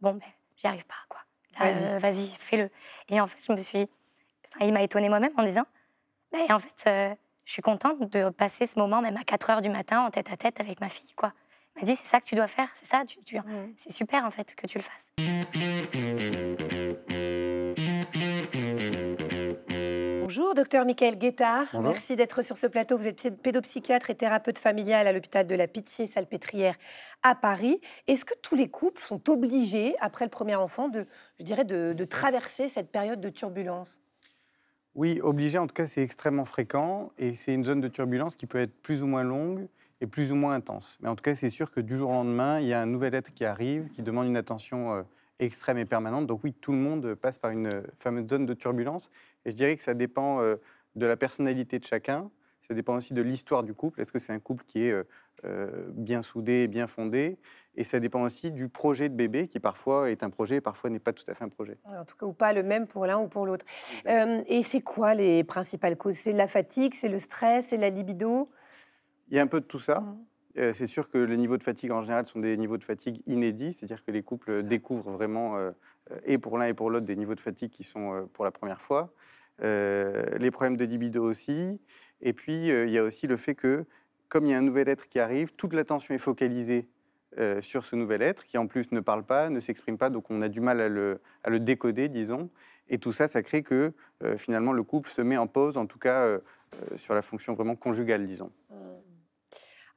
bon, 0.01 0.13
ben, 0.13 0.21
j'y 0.57 0.67
arrive 0.67 0.85
pas, 0.85 0.95
quoi. 1.09 1.19
Vas-y. 1.59 1.85
euh, 1.85 1.99
vas-y, 1.99 2.27
fais-le. 2.39 2.69
Et 3.09 3.19
en 3.19 3.27
fait, 3.27 3.37
je 3.45 3.51
me 3.51 3.57
suis. 3.61 3.87
Enfin, 4.55 4.65
il 4.65 4.73
m'a 4.73 4.81
étonnée 4.81 5.09
moi-même 5.09 5.31
en 5.37 5.43
disant, 5.43 5.65
ben, 6.31 6.51
en 6.51 6.59
fait, 6.59 6.83
euh, 6.87 7.13
je 7.45 7.51
suis 7.53 7.61
contente 7.61 7.99
de 8.11 8.29
passer 8.29 8.65
ce 8.65 8.79
moment, 8.79 9.01
même 9.01 9.17
à 9.17 9.23
4 9.23 9.49
heures 9.49 9.61
du 9.61 9.69
matin, 9.69 10.01
en 10.05 10.09
tête 10.11 10.31
à 10.31 10.37
tête 10.37 10.59
avec 10.59 10.79
ma 10.81 10.89
fille, 10.89 11.13
quoi. 11.15 11.33
Il 11.75 11.81
m'a 11.81 11.85
dit, 11.85 11.95
c'est 11.95 12.07
ça 12.07 12.19
que 12.19 12.25
tu 12.25 12.35
dois 12.35 12.47
faire, 12.47 12.67
c'est 12.73 12.85
ça, 12.85 13.03
tu, 13.07 13.19
tu- 13.23 13.37
Mhm. 13.37 13.73
c'est 13.77 13.91
super, 13.91 14.25
en 14.25 14.31
fait, 14.31 14.55
que 14.55 14.67
tu 14.67 14.77
le 14.77 14.83
fasses. 14.83 15.11
Bonjour, 20.33 20.53
docteur 20.53 20.85
Michael 20.85 21.17
Guettard. 21.17 21.67
Bonjour. 21.73 21.91
Merci 21.91 22.15
d'être 22.15 22.41
sur 22.41 22.55
ce 22.55 22.65
plateau. 22.65 22.97
Vous 22.97 23.05
êtes 23.05 23.17
psy- 23.17 23.31
pédopsychiatre 23.31 24.11
et 24.11 24.15
thérapeute 24.15 24.59
familial 24.59 25.05
à 25.05 25.11
l'hôpital 25.11 25.45
de 25.45 25.55
la 25.55 25.67
Pitié-Salpêtrière 25.67 26.77
à 27.21 27.35
Paris. 27.35 27.81
Est-ce 28.07 28.23
que 28.23 28.33
tous 28.41 28.55
les 28.55 28.69
couples 28.69 29.01
sont 29.01 29.29
obligés, 29.29 29.93
après 29.99 30.23
le 30.23 30.29
premier 30.29 30.55
enfant, 30.55 30.87
de, 30.87 31.05
je 31.37 31.43
dirais, 31.43 31.65
de, 31.65 31.91
de 31.91 32.05
traverser 32.05 32.69
cette 32.69 32.93
période 32.93 33.19
de 33.19 33.27
turbulence? 33.27 33.99
Oui, 34.95 35.19
obligé, 35.21 35.57
en 35.57 35.67
tout 35.67 35.73
cas, 35.73 35.85
c'est 35.85 36.01
extrêmement 36.01 36.45
fréquent 36.45 37.11
et 37.17 37.35
c'est 37.35 37.53
une 37.53 37.65
zone 37.65 37.81
de 37.81 37.89
turbulence 37.89 38.37
qui 38.37 38.45
peut 38.45 38.61
être 38.61 38.81
plus 38.81 39.03
ou 39.03 39.07
moins 39.07 39.23
longue 39.23 39.67
et 39.99 40.07
plus 40.07 40.31
ou 40.31 40.35
moins 40.35 40.53
intense. 40.53 40.97
Mais 41.01 41.09
en 41.09 41.17
tout 41.17 41.23
cas, 41.23 41.35
c'est 41.35 41.49
sûr 41.49 41.71
que 41.71 41.81
du 41.81 41.97
jour 41.97 42.09
au 42.09 42.13
lendemain, 42.13 42.61
il 42.61 42.67
y 42.67 42.73
a 42.73 42.79
un 42.79 42.85
nouvel 42.85 43.15
être 43.15 43.33
qui 43.33 43.43
arrive, 43.43 43.89
qui 43.89 44.01
demande 44.01 44.27
une 44.27 44.37
attention 44.37 44.93
euh, 44.93 45.01
extrême 45.39 45.77
et 45.77 45.85
permanente. 45.85 46.25
Donc 46.25 46.41
oui, 46.45 46.53
tout 46.53 46.71
le 46.71 46.77
monde 46.77 47.15
passe 47.15 47.37
par 47.37 47.51
une 47.51 47.67
euh, 47.67 47.81
fameuse 47.97 48.29
zone 48.29 48.45
de 48.45 48.53
turbulence. 48.53 49.09
Et 49.45 49.51
je 49.51 49.55
dirais 49.55 49.75
que 49.75 49.83
ça 49.83 49.93
dépend 49.93 50.41
euh, 50.41 50.55
de 50.95 51.05
la 51.05 51.17
personnalité 51.17 51.79
de 51.79 51.85
chacun. 51.85 52.29
Ça 52.67 52.73
dépend 52.73 52.95
aussi 52.95 53.13
de 53.13 53.21
l'histoire 53.21 53.63
du 53.63 53.73
couple. 53.73 54.01
Est-ce 54.01 54.11
que 54.11 54.19
c'est 54.19 54.33
un 54.33 54.39
couple 54.39 54.63
qui 54.65 54.83
est 54.83 54.91
euh, 54.91 55.03
euh, 55.45 55.89
bien 55.93 56.21
soudé, 56.21 56.67
bien 56.67 56.87
fondé? 56.87 57.37
Et 57.75 57.83
ça 57.83 57.99
dépend 57.99 58.21
aussi 58.21 58.51
du 58.51 58.69
projet 58.69 59.09
de 59.09 59.15
bébé, 59.15 59.47
qui 59.47 59.59
parfois 59.59 60.11
est 60.11 60.23
un 60.23 60.29
projet 60.29 60.57
et 60.57 60.61
parfois 60.61 60.89
n'est 60.89 60.99
pas 60.99 61.13
tout 61.13 61.23
à 61.27 61.33
fait 61.33 61.43
un 61.43 61.49
projet. 61.49 61.77
En 61.85 62.05
tout 62.05 62.15
cas, 62.17 62.25
ou 62.25 62.33
pas 62.33 62.53
le 62.53 62.63
même 62.63 62.85
pour 62.85 63.05
l'un 63.05 63.19
ou 63.19 63.27
pour 63.27 63.45
l'autre. 63.45 63.65
Euh, 64.07 64.43
et 64.45 64.63
c'est 64.63 64.81
quoi 64.81 65.15
les 65.15 65.43
principales 65.43 65.97
causes? 65.97 66.17
C'est 66.17 66.33
la 66.33 66.47
fatigue, 66.47 66.93
c'est 66.93 67.09
le 67.09 67.19
stress, 67.19 67.67
c'est 67.69 67.77
la 67.77 67.89
libido? 67.89 68.49
Il 69.29 69.37
y 69.37 69.39
a 69.39 69.41
un 69.41 69.47
peu 69.47 69.61
de 69.61 69.65
tout 69.65 69.79
ça. 69.79 70.01
Mhm. 70.01 70.25
Euh, 70.57 70.73
c'est 70.73 70.87
sûr 70.87 71.09
que 71.09 71.17
les 71.17 71.37
niveaux 71.37 71.57
de 71.57 71.63
fatigue 71.63 71.91
en 71.91 72.01
général 72.01 72.25
sont 72.25 72.39
des 72.39 72.57
niveaux 72.57 72.77
de 72.77 72.83
fatigue 72.83 73.21
inédits, 73.25 73.73
c'est-à-dire 73.73 74.03
que 74.03 74.11
les 74.11 74.21
couples 74.21 74.63
découvrent 74.63 75.11
vraiment, 75.11 75.57
euh, 75.57 75.71
euh, 76.11 76.19
et 76.25 76.37
pour 76.37 76.57
l'un 76.57 76.67
et 76.67 76.73
pour 76.73 76.89
l'autre, 76.89 77.05
des 77.05 77.15
niveaux 77.15 77.35
de 77.35 77.39
fatigue 77.39 77.71
qui 77.71 77.83
sont 77.83 78.13
euh, 78.13 78.21
pour 78.33 78.45
la 78.45 78.51
première 78.51 78.81
fois. 78.81 79.13
Euh, 79.63 80.37
les 80.37 80.51
problèmes 80.51 80.77
de 80.77 80.85
libido 80.85 81.23
aussi. 81.23 81.79
Et 82.21 82.33
puis, 82.33 82.71
euh, 82.71 82.85
il 82.85 82.91
y 82.91 82.97
a 82.97 83.03
aussi 83.03 83.27
le 83.27 83.37
fait 83.37 83.55
que, 83.55 83.85
comme 84.27 84.45
il 84.45 84.51
y 84.51 84.53
a 84.53 84.57
un 84.57 84.61
nouvel 84.61 84.89
être 84.89 85.07
qui 85.07 85.19
arrive, 85.19 85.53
toute 85.53 85.73
l'attention 85.73 86.13
est 86.13 86.19
focalisée 86.19 86.87
euh, 87.37 87.61
sur 87.61 87.85
ce 87.85 87.95
nouvel 87.95 88.21
être, 88.21 88.45
qui 88.45 88.57
en 88.57 88.67
plus 88.67 88.91
ne 88.91 88.99
parle 88.99 89.23
pas, 89.23 89.49
ne 89.49 89.59
s'exprime 89.59 89.97
pas, 89.97 90.09
donc 90.09 90.29
on 90.29 90.41
a 90.41 90.49
du 90.49 90.61
mal 90.61 90.81
à 90.81 90.89
le, 90.89 91.21
à 91.43 91.49
le 91.49 91.59
décoder, 91.59 92.09
disons. 92.09 92.49
Et 92.89 92.97
tout 92.97 93.13
ça, 93.13 93.27
ça 93.27 93.41
crée 93.41 93.63
que 93.63 93.93
euh, 94.23 94.37
finalement 94.37 94.73
le 94.73 94.83
couple 94.83 95.09
se 95.09 95.21
met 95.21 95.37
en 95.37 95.47
pause, 95.47 95.77
en 95.77 95.85
tout 95.85 95.99
cas 95.99 96.23
euh, 96.25 96.39
euh, 96.73 96.97
sur 96.97 97.13
la 97.13 97.21
fonction 97.21 97.53
vraiment 97.53 97.75
conjugale, 97.75 98.27
disons. 98.27 98.51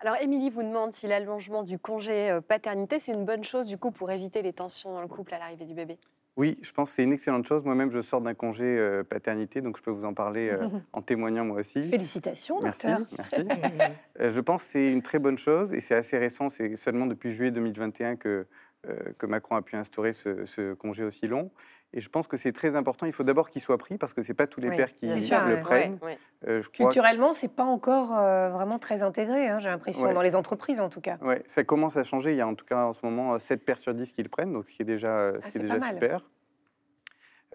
Alors, 0.05 0.21
Émilie 0.21 0.51
vous 0.51 0.63
demande 0.63 0.93
si 0.93 1.07
l'allongement 1.07 1.63
du 1.63 1.79
congé 1.79 2.31
euh, 2.31 2.43
paternité, 2.43 3.01
c'est 3.01 3.13
une 3.13 3.25
bonne 3.25 3.43
chose 3.43 3.67
du 3.67 3.79
coup 3.79 3.91
pour 3.91 4.11
éviter 4.11 4.43
les 4.43 4.53
tensions 4.53 4.93
dans 4.93 5.01
le 5.01 5.09
couple 5.09 5.33
à 5.33 5.39
l'arrivée 5.39 5.65
du 5.65 5.73
bébé. 5.73 5.99
Oui, 6.37 6.59
je 6.63 6.73
pense 6.73 6.91
que 6.91 6.97
c'est 6.97 7.05
une 7.05 7.13
excellente 7.13 7.47
chose. 7.47 7.65
Moi-même, 7.65 7.93
je 7.93 8.01
sors 8.01 8.21
d'un 8.21 8.35
congé 8.35 8.65
euh, 8.65 9.05
paternité, 9.05 9.61
donc 9.61 9.77
je 9.77 9.83
peux 9.83 9.93
vous 9.93 10.05
en 10.05 10.15
parler 10.15 10.51
euh, 10.51 10.69
en 10.93 11.01
témoignant 11.01 11.45
moi 11.45 11.61
aussi. 11.61 11.89
Félicitations, 11.89 12.61
Merci, 12.61 12.89
docteur. 12.89 13.07
merci. 13.19 13.37
Euh, 14.21 14.31
je 14.31 14.41
pense 14.41 14.65
que 14.65 14.71
c'est 14.71 14.93
une 14.93 15.03
très 15.03 15.19
bonne 15.19 15.39
chose 15.39 15.73
et 15.73 15.81
c'est 15.81 15.95
assez 15.95 16.17
récent. 16.19 16.49
C'est 16.49 16.77
seulement 16.77 17.07
depuis 17.07 17.33
juillet 17.33 17.51
2021 17.51 18.15
que, 18.15 18.47
que 19.19 19.27
Macron 19.27 19.57
a 19.57 19.63
pu 19.63 19.77
instaurer 19.77 20.13
ce, 20.13 20.45
ce 20.45 20.75
congé 20.75 21.05
aussi 21.05 21.27
long. 21.27 21.51
Et 21.97 22.01
je 22.01 22.09
pense 22.09 22.27
que 22.27 22.37
c'est 22.37 22.51
très 22.53 22.75
important. 22.75 23.07
Il 23.07 23.13
faut 23.13 23.23
d'abord 23.23 23.51
qu'il 23.51 23.63
soit 23.63 23.79
pris 23.79 23.99
parce 23.99 24.13
que 24.13 24.23
c'est 24.23 24.35
pas 24.35 24.49
tous 24.49 24.61
les 24.61 24.69
Oui, 24.69 24.77
pères 24.77 24.93
qui 24.93 25.07
le 25.07 25.15
ouais. 25.15 25.61
prennent. 25.61 25.99
Ouais, 26.03 26.09
ouais. 26.09 26.19
Euh, 26.49 26.61
je 26.61 26.69
crois 26.69 26.87
Culturellement, 26.87 27.33
c'est 27.35 27.53
pas 27.55 27.63
encore 27.63 28.17
euh, 28.17 28.51
vraiment 28.51 28.81
très 28.81 29.03
intégré, 29.05 29.49
hein, 29.49 29.61
j'ai 29.61 29.69
l'impression, 29.69 30.13
dans 30.13 30.23
les 30.23 30.35
entreprises 30.35 30.81
en 30.81 30.89
tout 30.89 31.01
cas. 31.01 31.19
Ouais, 31.23 31.43
ça 31.47 31.63
commence 31.63 31.97
à 31.97 32.03
changer. 32.03 32.33
Il 32.33 32.37
y 32.37 32.41
a 32.41 32.49
en 32.49 32.57
tout 32.57 32.65
cas 32.65 32.85
en 32.87 32.93
ce 32.93 33.01
moment 33.05 33.39
7 33.39 33.65
pères 33.65 33.79
sur 33.79 33.95
10 33.95 34.13
qui 34.13 34.23
le 34.25 34.29
prennent, 34.29 34.53
donc 34.53 34.67
ce 34.67 34.73
qui 34.73 34.83
est 34.83 34.85
déjà, 34.85 35.17
euh, 35.17 35.33
ce 35.35 35.47
Ah, 35.47 35.51
qui 35.51 35.59
est 35.59 35.61
c'est 35.61 35.69
déjà 35.69 35.81
super. 35.81 36.25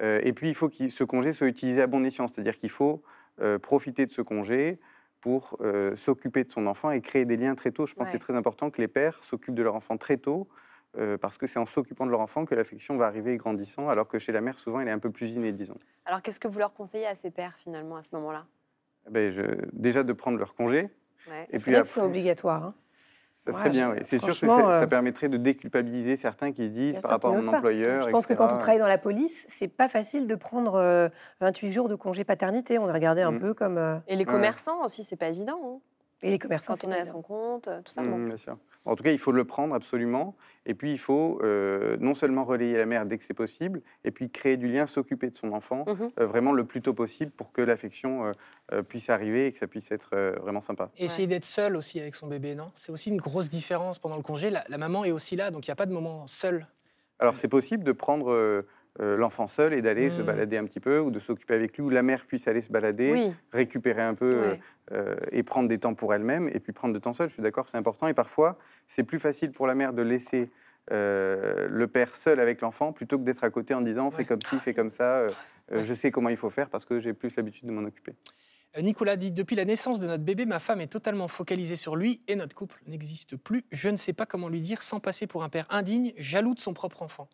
Euh, 0.01 0.21
et 0.23 0.33
puis 0.33 0.49
il 0.49 0.55
faut 0.55 0.69
que 0.69 0.89
ce 0.89 1.03
congé 1.03 1.33
soit 1.33 1.47
utilisé 1.47 1.81
à 1.81 1.87
bon 1.87 2.05
escient, 2.05 2.27
c'est-à-dire 2.27 2.57
qu'il 2.57 2.69
faut 2.69 3.01
euh, 3.41 3.59
profiter 3.59 4.05
de 4.05 4.11
ce 4.11 4.21
congé 4.21 4.79
pour 5.21 5.57
euh, 5.59 5.95
s'occuper 5.97 6.45
de 6.45 6.51
son 6.51 6.65
enfant 6.67 6.91
et 6.91 7.01
créer 7.01 7.25
des 7.25 7.35
liens 7.35 7.55
très 7.55 7.71
tôt. 7.71 7.85
Je 7.85 7.93
pense 7.93 8.07
que 8.07 8.13
c'est 8.13 8.19
très 8.19 8.35
important 8.35 8.69
que 8.69 8.79
les 8.79 8.87
pères 8.87 9.21
s'occupent 9.21 9.55
de 9.55 9.63
leur 9.63 9.75
enfant 9.75 9.97
très 9.97 10.15
tôt, 10.17 10.47
euh, 10.97 11.17
parce 11.17 11.37
que 11.37 11.47
c'est 11.47 11.59
en 11.59 11.65
s'occupant 11.65 12.05
de 12.05 12.11
leur 12.11 12.19
enfant 12.21 12.45
que 12.45 12.55
l'affection 12.55 12.97
va 12.97 13.05
arriver 13.05 13.37
grandissant, 13.37 13.89
alors 13.89 14.07
que 14.07 14.17
chez 14.19 14.31
la 14.31 14.41
mère, 14.41 14.57
souvent, 14.57 14.79
elle 14.79 14.87
est 14.87 14.91
un 14.91 14.99
peu 14.99 15.11
plus 15.11 15.29
innée, 15.31 15.51
disons. 15.51 15.77
Alors, 16.05 16.21
qu'est-ce 16.21 16.39
que 16.39 16.47
vous 16.47 16.59
leur 16.59 16.73
conseillez 16.73 17.05
à 17.07 17.15
ces 17.15 17.29
pères, 17.31 17.53
finalement, 17.57 17.95
à 17.97 18.01
ce 18.01 18.09
moment-là? 18.13 18.45
Ben, 19.09 19.29
je- 19.29 19.65
déjà 19.73 20.03
de 20.03 20.13
prendre 20.13 20.37
leur 20.37 20.55
congé, 20.55 20.89
Ouais. 21.29 21.43
et 21.51 21.59
puis 21.59 21.71
que 21.71 21.83
c'est 21.83 21.99
après, 21.99 22.01
obligatoire. 22.01 22.63
hein. 22.63 22.73
ça 23.35 23.51
Ouais, 23.51 23.57
serait 23.57 23.69
bien, 23.69 23.91
je- 23.91 23.99
oui. 23.99 24.01
C'est 24.03 24.17
sûr 24.17 24.37
que 24.37 24.47
ça, 24.47 24.67
euh, 24.67 24.79
ça 24.81 24.87
permettrait 24.87 25.29
de 25.29 25.37
déculpabiliser 25.37 26.15
certains 26.17 26.51
qui 26.51 26.65
se 26.67 26.71
disent 26.73 26.91
Bien 26.93 27.01
par 27.01 27.11
rapport 27.11 27.33
à 27.33 27.39
mon 27.39 27.49
pas. 27.51 27.57
employeur, 27.57 28.01
Je 28.03 28.09
pense 28.09 28.27
que 28.27 28.33
quand 28.33 28.51
on 28.51 28.57
travaille 28.57 28.79
dans 28.79 28.87
la 28.87 28.97
police, 28.97 29.33
c'est 29.57 29.69
pas 29.69 29.87
facile 29.87 30.27
de 30.27 30.35
prendre 30.35 30.75
euh, 30.75 31.07
28 31.39 31.71
jours 31.71 31.87
de 31.87 31.95
congé 31.95 32.25
paternité. 32.25 32.77
On 32.79 32.89
est 32.89 32.91
regardé 32.91 33.21
un 33.21 33.31
Mm. 33.31 33.39
peu 33.39 33.53
comme. 33.53 33.77
euh, 33.77 33.97
Et 34.07 34.15
les 34.17 34.25
Ouais. 34.25 34.31
commerçants 34.31 34.83
aussi, 34.83 35.05
c'est 35.05 35.15
pas 35.15 35.29
évident. 35.29 35.57
hein. 35.63 35.79
Et 36.21 36.29
les 36.29 36.39
commerçants. 36.39 36.75
Quand 36.75 36.87
on 36.87 36.91
est 36.91 36.99
à 36.99 37.05
son 37.05 37.21
compte, 37.21 37.67
euh, 37.67 37.81
tout 37.81 37.91
ça. 37.91 38.01
Mmh, 38.01 38.09
bon. 38.11 38.25
bien 38.25 38.37
sûr. 38.37 38.57
En 38.85 38.95
tout 38.95 39.03
cas, 39.03 39.11
il 39.11 39.19
faut 39.19 39.31
le 39.31 39.43
prendre 39.45 39.75
absolument. 39.75 40.35
Et 40.65 40.73
puis, 40.73 40.91
il 40.91 40.97
faut 40.97 41.39
euh, 41.43 41.97
non 41.99 42.13
seulement 42.13 42.43
relayer 42.45 42.77
la 42.77 42.85
mère 42.85 43.05
dès 43.05 43.17
que 43.17 43.23
c'est 43.23 43.33
possible, 43.33 43.81
et 44.03 44.11
puis 44.11 44.29
créer 44.31 44.57
du 44.57 44.67
lien, 44.67 44.85
s'occuper 44.87 45.29
de 45.29 45.35
son 45.35 45.51
enfant 45.51 45.83
Mhm. 45.87 46.11
euh, 46.19 46.25
vraiment 46.25 46.51
le 46.53 46.63
plus 46.65 46.81
tôt 46.81 46.93
possible 46.93 47.31
pour 47.31 47.51
que 47.51 47.61
l'affection 47.61 48.31
euh, 48.71 48.81
puisse 48.83 49.09
arriver 49.09 49.47
et 49.47 49.51
que 49.51 49.57
ça 49.59 49.67
puisse 49.67 49.91
être 49.91 50.11
euh, 50.13 50.35
vraiment 50.41 50.61
sympa. 50.61 50.89
Et 50.97 51.05
essayer 51.05 51.27
d'être 51.27 51.45
seul 51.45 51.75
aussi 51.75 51.99
avec 51.99 52.15
son 52.15 52.27
bébé, 52.27 52.55
non? 52.55 52.69
C'est 52.73 52.91
aussi 52.91 53.09
une 53.09 53.21
grosse 53.21 53.49
différence 53.49 53.99
pendant 53.99 54.17
le 54.17 54.23
congé. 54.23 54.49
La, 54.49 54.63
la 54.69 54.77
maman 54.77 55.03
est 55.05 55.11
aussi 55.11 55.35
là, 55.35 55.51
donc 55.51 55.67
il 55.67 55.69
n'y 55.69 55.73
a 55.73 55.77
pas 55.77 55.85
de 55.85 55.93
moment 55.93 56.25
seul. 56.27 56.67
Alors, 57.19 57.35
c'est 57.35 57.49
possible 57.49 57.83
de 57.83 57.91
prendre 57.91 58.63
euh, 59.01 59.15
l'enfant 59.17 59.47
seul 59.47 59.73
et 59.73 59.81
d'aller 59.81 60.09
se 60.09 60.21
Mm. 60.21 60.25
balader 60.25 60.57
un 60.57 60.65
petit 60.65 60.79
peu, 60.79 60.99
ou 60.99 61.11
de 61.11 61.19
s'occuper 61.19 61.53
avec 61.53 61.77
lui, 61.77 61.83
ou 61.83 61.89
la 61.89 62.01
mère 62.03 62.25
puisse 62.25 62.47
aller 62.47 62.61
se 62.61 62.71
balader, 62.71 63.11
Oui, 63.13 63.33
récupérer 63.53 64.01
un 64.01 64.13
peu 64.15 64.25
euh, 64.35 64.55
euh, 64.91 65.15
et 65.31 65.43
prendre 65.43 65.69
des 65.69 65.77
temps 65.77 65.93
pour 65.93 66.13
elle-même, 66.13 66.49
et 66.53 66.59
puis 66.59 66.73
prendre 66.73 66.93
de 66.93 66.99
temps 66.99 67.13
seul. 67.13 67.29
Je 67.29 67.33
suis 67.33 67.43
d'accord, 67.43 67.67
c'est 67.69 67.77
important. 67.77 68.07
Et 68.07 68.13
parfois, 68.13 68.57
c'est 68.87 69.03
plus 69.03 69.19
facile 69.19 69.51
pour 69.51 69.67
la 69.67 69.75
mère 69.75 69.93
de 69.93 70.01
laisser 70.01 70.49
euh, 70.91 71.67
le 71.69 71.87
père 71.87 72.15
seul 72.15 72.39
avec 72.39 72.61
l'enfant 72.61 72.93
plutôt 72.93 73.19
que 73.19 73.23
d'être 73.23 73.43
à 73.43 73.49
côté 73.51 73.73
en 73.75 73.81
disant 73.81 74.09
fais 74.09 74.19
Ouais. 74.19 74.25
comme 74.25 74.41
ci, 74.41 74.57
fais 74.57 74.73
comme 74.73 74.89
ça. 74.91 75.03
euh, 75.19 75.29
euh, 75.71 75.77
Ouais. 75.77 75.83
Je 75.85 75.93
sais 75.93 76.09
comment 76.09 76.29
il 76.29 76.37
faut 76.37 76.49
faire 76.49 76.67
parce 76.69 76.83
que 76.85 76.99
j'ai 76.99 77.13
plus 77.13 77.35
l'habitude 77.35 77.67
de 77.67 77.71
m'en 77.71 77.83
occuper. 77.87 78.13
Nicolas 78.81 79.15
dit 79.15 79.31
Depuis 79.31 79.55
la 79.55 79.65
naissance 79.65 79.99
de 79.99 80.07
notre 80.07 80.23
bébé, 80.23 80.45
ma 80.47 80.59
femme 80.59 80.81
est 80.81 80.87
totalement 80.91 81.27
focalisée 81.27 81.75
sur 81.75 81.95
lui 81.95 82.21
et 82.27 82.35
notre 82.35 82.55
couple 82.55 82.81
n'existe 82.87 83.35
plus. 83.37 83.63
Je 83.71 83.89
ne 83.89 83.97
sais 83.97 84.13
pas 84.13 84.25
comment 84.25 84.49
lui 84.49 84.61
dire 84.61 84.81
sans 84.81 84.99
passer 84.99 85.27
pour 85.27 85.43
un 85.43 85.49
père 85.49 85.65
indigne, 85.69 86.13
jaloux 86.17 86.55
de 86.55 86.59
son 86.59 86.73
propre 86.73 87.03
enfant. 87.03 87.29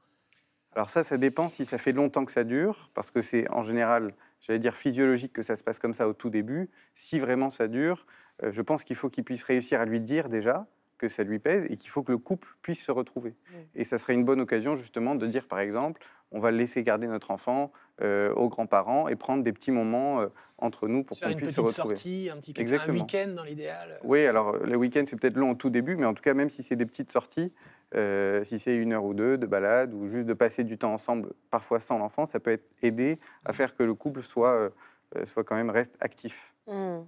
Alors 0.75 0.89
ça, 0.89 1.03
ça 1.03 1.17
dépend 1.17 1.47
si 1.47 1.65
ça 1.65 1.77
fait 1.77 1.93
longtemps 1.93 2.25
que 2.25 2.31
ça 2.31 2.43
dure, 2.43 2.91
parce 2.93 3.09
que 3.09 3.21
c'est 3.21 3.49
en 3.49 3.61
général, 3.61 4.13
j'allais 4.41 4.59
dire 4.59 4.75
physiologique 4.75 5.31
que 5.31 5.41
ça 5.41 5.55
se 5.55 5.63
passe 5.63 5.79
comme 5.79 5.93
ça 5.93 6.07
au 6.07 6.13
tout 6.13 6.29
début. 6.29 6.69
Si 6.95 7.19
vraiment 7.19 7.49
ça 7.49 7.67
dure, 7.69 8.05
euh, 8.43 8.51
je 8.51 8.61
pense 8.61 8.83
qu'il 8.83 8.97
faut 8.97 9.09
qu'il 9.09 9.23
puisse 9.23 9.43
réussir 9.43 9.79
à 9.79 9.85
lui 9.85 10.01
dire 10.01 10.27
déjà 10.27 10.67
que 10.97 11.07
ça 11.07 11.23
lui 11.23 11.39
pèse 11.39 11.65
et 11.69 11.77
qu'il 11.77 11.89
faut 11.89 12.03
que 12.03 12.11
le 12.11 12.17
couple 12.17 12.55
puisse 12.61 12.83
se 12.83 12.91
retrouver. 12.91 13.35
Et 13.73 13.83
ça 13.83 13.97
serait 13.97 14.13
une 14.13 14.23
bonne 14.23 14.41
occasion 14.41 14.75
justement 14.75 15.15
de 15.15 15.27
dire 15.27 15.47
par 15.47 15.59
exemple, 15.59 16.01
on 16.31 16.39
va 16.39 16.51
laisser 16.51 16.83
garder 16.83 17.07
notre 17.07 17.31
enfant 17.31 17.71
euh, 18.01 18.33
aux 18.33 18.49
grands-parents 18.49 19.07
et 19.07 19.15
prendre 19.15 19.43
des 19.43 19.53
petits 19.53 19.71
moments 19.71 20.21
euh, 20.21 20.27
entre 20.57 20.87
nous 20.87 21.03
pour 21.03 21.17
Faire 21.17 21.29
qu'on 21.29 21.33
une 21.33 21.37
puisse 21.37 21.55
petite 21.55 21.67
se 21.67 21.81
retrouver. 21.81 21.95
sortie, 21.95 22.29
un 22.31 22.37
petit 22.37 22.53
un 22.57 22.93
week-end 22.93 23.33
dans 23.35 23.43
l'idéal. 23.43 23.99
Oui, 24.03 24.25
alors 24.25 24.55
euh, 24.55 24.59
le 24.65 24.75
week-end, 24.75 25.03
c'est 25.05 25.15
peut-être 25.15 25.37
long 25.37 25.51
au 25.51 25.55
tout 25.55 25.69
début, 25.69 25.95
mais 25.95 26.05
en 26.05 26.13
tout 26.13 26.23
cas, 26.23 26.33
même 26.33 26.49
si 26.49 26.63
c'est 26.63 26.75
des 26.75 26.85
petites 26.85 27.11
sorties, 27.11 27.51
euh, 27.93 28.43
si 28.43 28.59
c'est 28.59 28.75
une 28.75 28.93
heure 28.93 29.05
ou 29.05 29.13
deux 29.13 29.37
de 29.37 29.45
balade 29.45 29.93
ou 29.93 30.07
juste 30.07 30.27
de 30.27 30.33
passer 30.33 30.63
du 30.63 30.77
temps 30.77 30.93
ensemble, 30.93 31.33
parfois 31.49 31.79
sans 31.79 31.99
l'enfant, 31.99 32.25
ça 32.25 32.39
peut 32.39 32.51
être 32.51 32.67
aider 32.81 33.19
à 33.45 33.53
faire 33.53 33.75
que 33.75 33.83
le 33.83 33.93
couple 33.93 34.21
soit, 34.21 34.49
euh, 34.49 34.69
euh, 35.15 35.25
soit 35.25 35.43
quand 35.43 35.55
même 35.55 35.69
reste 35.69 35.95
actif. 35.99 36.53
Hmm. 36.67 37.01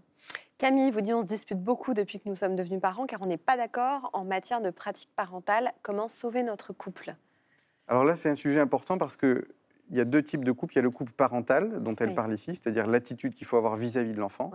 Camille 0.57 0.91
vous 0.91 1.01
dit 1.01 1.13
on 1.13 1.21
se 1.21 1.27
dispute 1.27 1.61
beaucoup 1.61 1.93
depuis 1.93 2.19
que 2.19 2.29
nous 2.29 2.35
sommes 2.35 2.55
devenus 2.55 2.81
parents 2.81 3.05
car 3.05 3.21
on 3.21 3.25
n'est 3.25 3.37
pas 3.37 3.57
d'accord 3.57 4.09
en 4.13 4.23
matière 4.23 4.61
de 4.61 4.69
pratique 4.69 5.09
parentale. 5.15 5.73
Comment 5.81 6.07
sauver 6.07 6.43
notre 6.43 6.73
couple? 6.73 7.15
Alors 7.87 8.03
là, 8.03 8.15
c'est 8.15 8.29
un 8.29 8.35
sujet 8.35 8.59
important 8.59 8.97
parce 8.97 9.17
que 9.17 9.47
il 9.89 9.95
y 9.95 10.01
a 10.01 10.05
deux 10.05 10.21
types 10.21 10.43
de 10.43 10.51
couple. 10.51 10.73
Il 10.73 10.77
y 10.77 10.79
a 10.79 10.83
le 10.83 10.91
couple 10.91 11.13
parental 11.13 11.81
dont 11.81 11.95
elle 11.95 12.09
Oui. 12.09 12.15
parle 12.15 12.33
ici, 12.33 12.53
c'est-à-dire 12.55 12.87
l'attitude 12.87 13.33
qu'il 13.33 13.47
faut 13.47 13.55
avoir 13.55 13.77
vis-à-vis 13.77 14.11
de 14.11 14.19
l'enfant, 14.19 14.51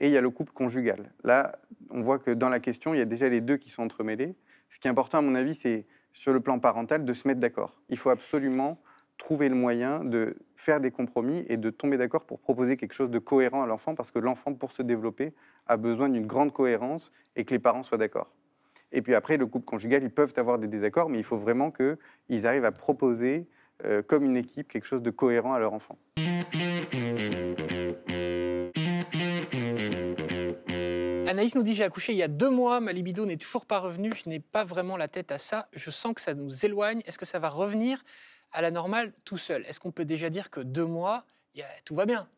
et 0.00 0.06
il 0.06 0.10
y 0.10 0.16
a 0.16 0.22
le 0.22 0.30
couple 0.30 0.52
conjugal. 0.52 1.12
Là, 1.22 1.52
on 1.90 2.00
voit 2.00 2.18
que 2.18 2.30
dans 2.30 2.48
la 2.48 2.60
question, 2.60 2.94
il 2.94 2.98
y 2.98 3.02
a 3.02 3.04
déjà 3.06 3.28
les 3.28 3.42
deux 3.42 3.58
qui 3.58 3.68
sont 3.68 3.82
entremêlés. 3.82 4.34
Ce 4.70 4.78
qui 4.78 4.88
est 4.88 4.90
important, 4.90 5.18
à 5.18 5.22
mon 5.22 5.34
avis, 5.34 5.54
c'est 5.54 5.86
sur 6.14 6.32
le 6.32 6.40
plan 6.40 6.58
parental 6.58 7.04
de 7.04 7.12
se 7.12 7.28
mettre 7.28 7.40
d'accord. 7.40 7.78
Il 7.90 7.98
faut 7.98 8.08
absolument 8.08 8.80
trouver 9.18 9.50
le 9.50 9.54
moyen 9.54 10.02
de 10.02 10.38
faire 10.56 10.80
des 10.80 10.90
compromis 10.90 11.44
et 11.48 11.58
de 11.58 11.68
tomber 11.68 11.98
d'accord 11.98 12.24
pour 12.24 12.40
proposer 12.40 12.78
quelque 12.78 12.94
chose 12.94 13.10
de 13.10 13.18
cohérent 13.18 13.62
à 13.62 13.66
l'enfant, 13.66 13.94
parce 13.94 14.10
que 14.10 14.18
l'enfant, 14.18 14.54
pour 14.54 14.72
se 14.72 14.80
développer, 14.82 15.34
a 15.66 15.76
besoin 15.76 16.08
d'une 16.08 16.26
grande 16.26 16.54
cohérence 16.54 17.12
et 17.36 17.44
que 17.44 17.50
les 17.52 17.58
parents 17.58 17.82
soient 17.82 17.98
d'accord. 17.98 18.32
Et 18.92 19.02
puis 19.02 19.14
après, 19.14 19.36
le 19.36 19.46
couple 19.46 19.64
conjugal, 19.64 20.02
ils 20.02 20.10
peuvent 20.10 20.34
avoir 20.36 20.58
des 20.58 20.66
désaccords, 20.68 21.08
mais 21.08 21.18
il 21.18 21.24
faut 21.24 21.38
vraiment 21.38 21.70
qu'ils 21.70 22.46
arrivent 22.46 22.64
à 22.64 22.72
proposer, 22.72 23.48
euh, 23.84 24.02
comme 24.02 24.24
une 24.24 24.36
équipe, 24.36 24.68
quelque 24.68 24.84
chose 24.86 25.02
de 25.02 25.10
cohérent 25.10 25.54
à 25.54 25.58
leur 25.58 25.72
enfant. 25.72 25.96
Anaïs 31.26 31.54
nous 31.54 31.62
dit 31.62 31.74
J'ai 31.74 31.84
accouché 31.84 32.12
il 32.12 32.18
y 32.18 32.22
a 32.22 32.28
deux 32.28 32.50
mois, 32.50 32.80
ma 32.80 32.92
libido 32.92 33.24
n'est 33.26 33.36
toujours 33.36 33.66
pas 33.66 33.78
revenue, 33.78 34.12
je 34.14 34.28
n'ai 34.28 34.40
pas 34.40 34.64
vraiment 34.64 34.96
la 34.96 35.08
tête 35.08 35.30
à 35.30 35.38
ça, 35.38 35.68
je 35.72 35.90
sens 35.90 36.14
que 36.14 36.20
ça 36.20 36.34
nous 36.34 36.64
éloigne. 36.64 37.02
Est-ce 37.06 37.18
que 37.18 37.24
ça 37.26 37.38
va 37.38 37.48
revenir 37.48 38.02
à 38.52 38.62
la 38.62 38.70
normale 38.70 39.12
tout 39.24 39.36
seul? 39.38 39.64
Est-ce 39.66 39.78
qu'on 39.78 39.92
peut 39.92 40.04
déjà 40.04 40.28
dire 40.30 40.50
que 40.50 40.60
deux 40.60 40.84
mois, 40.84 41.24
il 41.54 41.60
y 41.60 41.62
a- 41.62 41.66
tout 41.84 41.94
va 41.94 42.06
bien? 42.06 42.28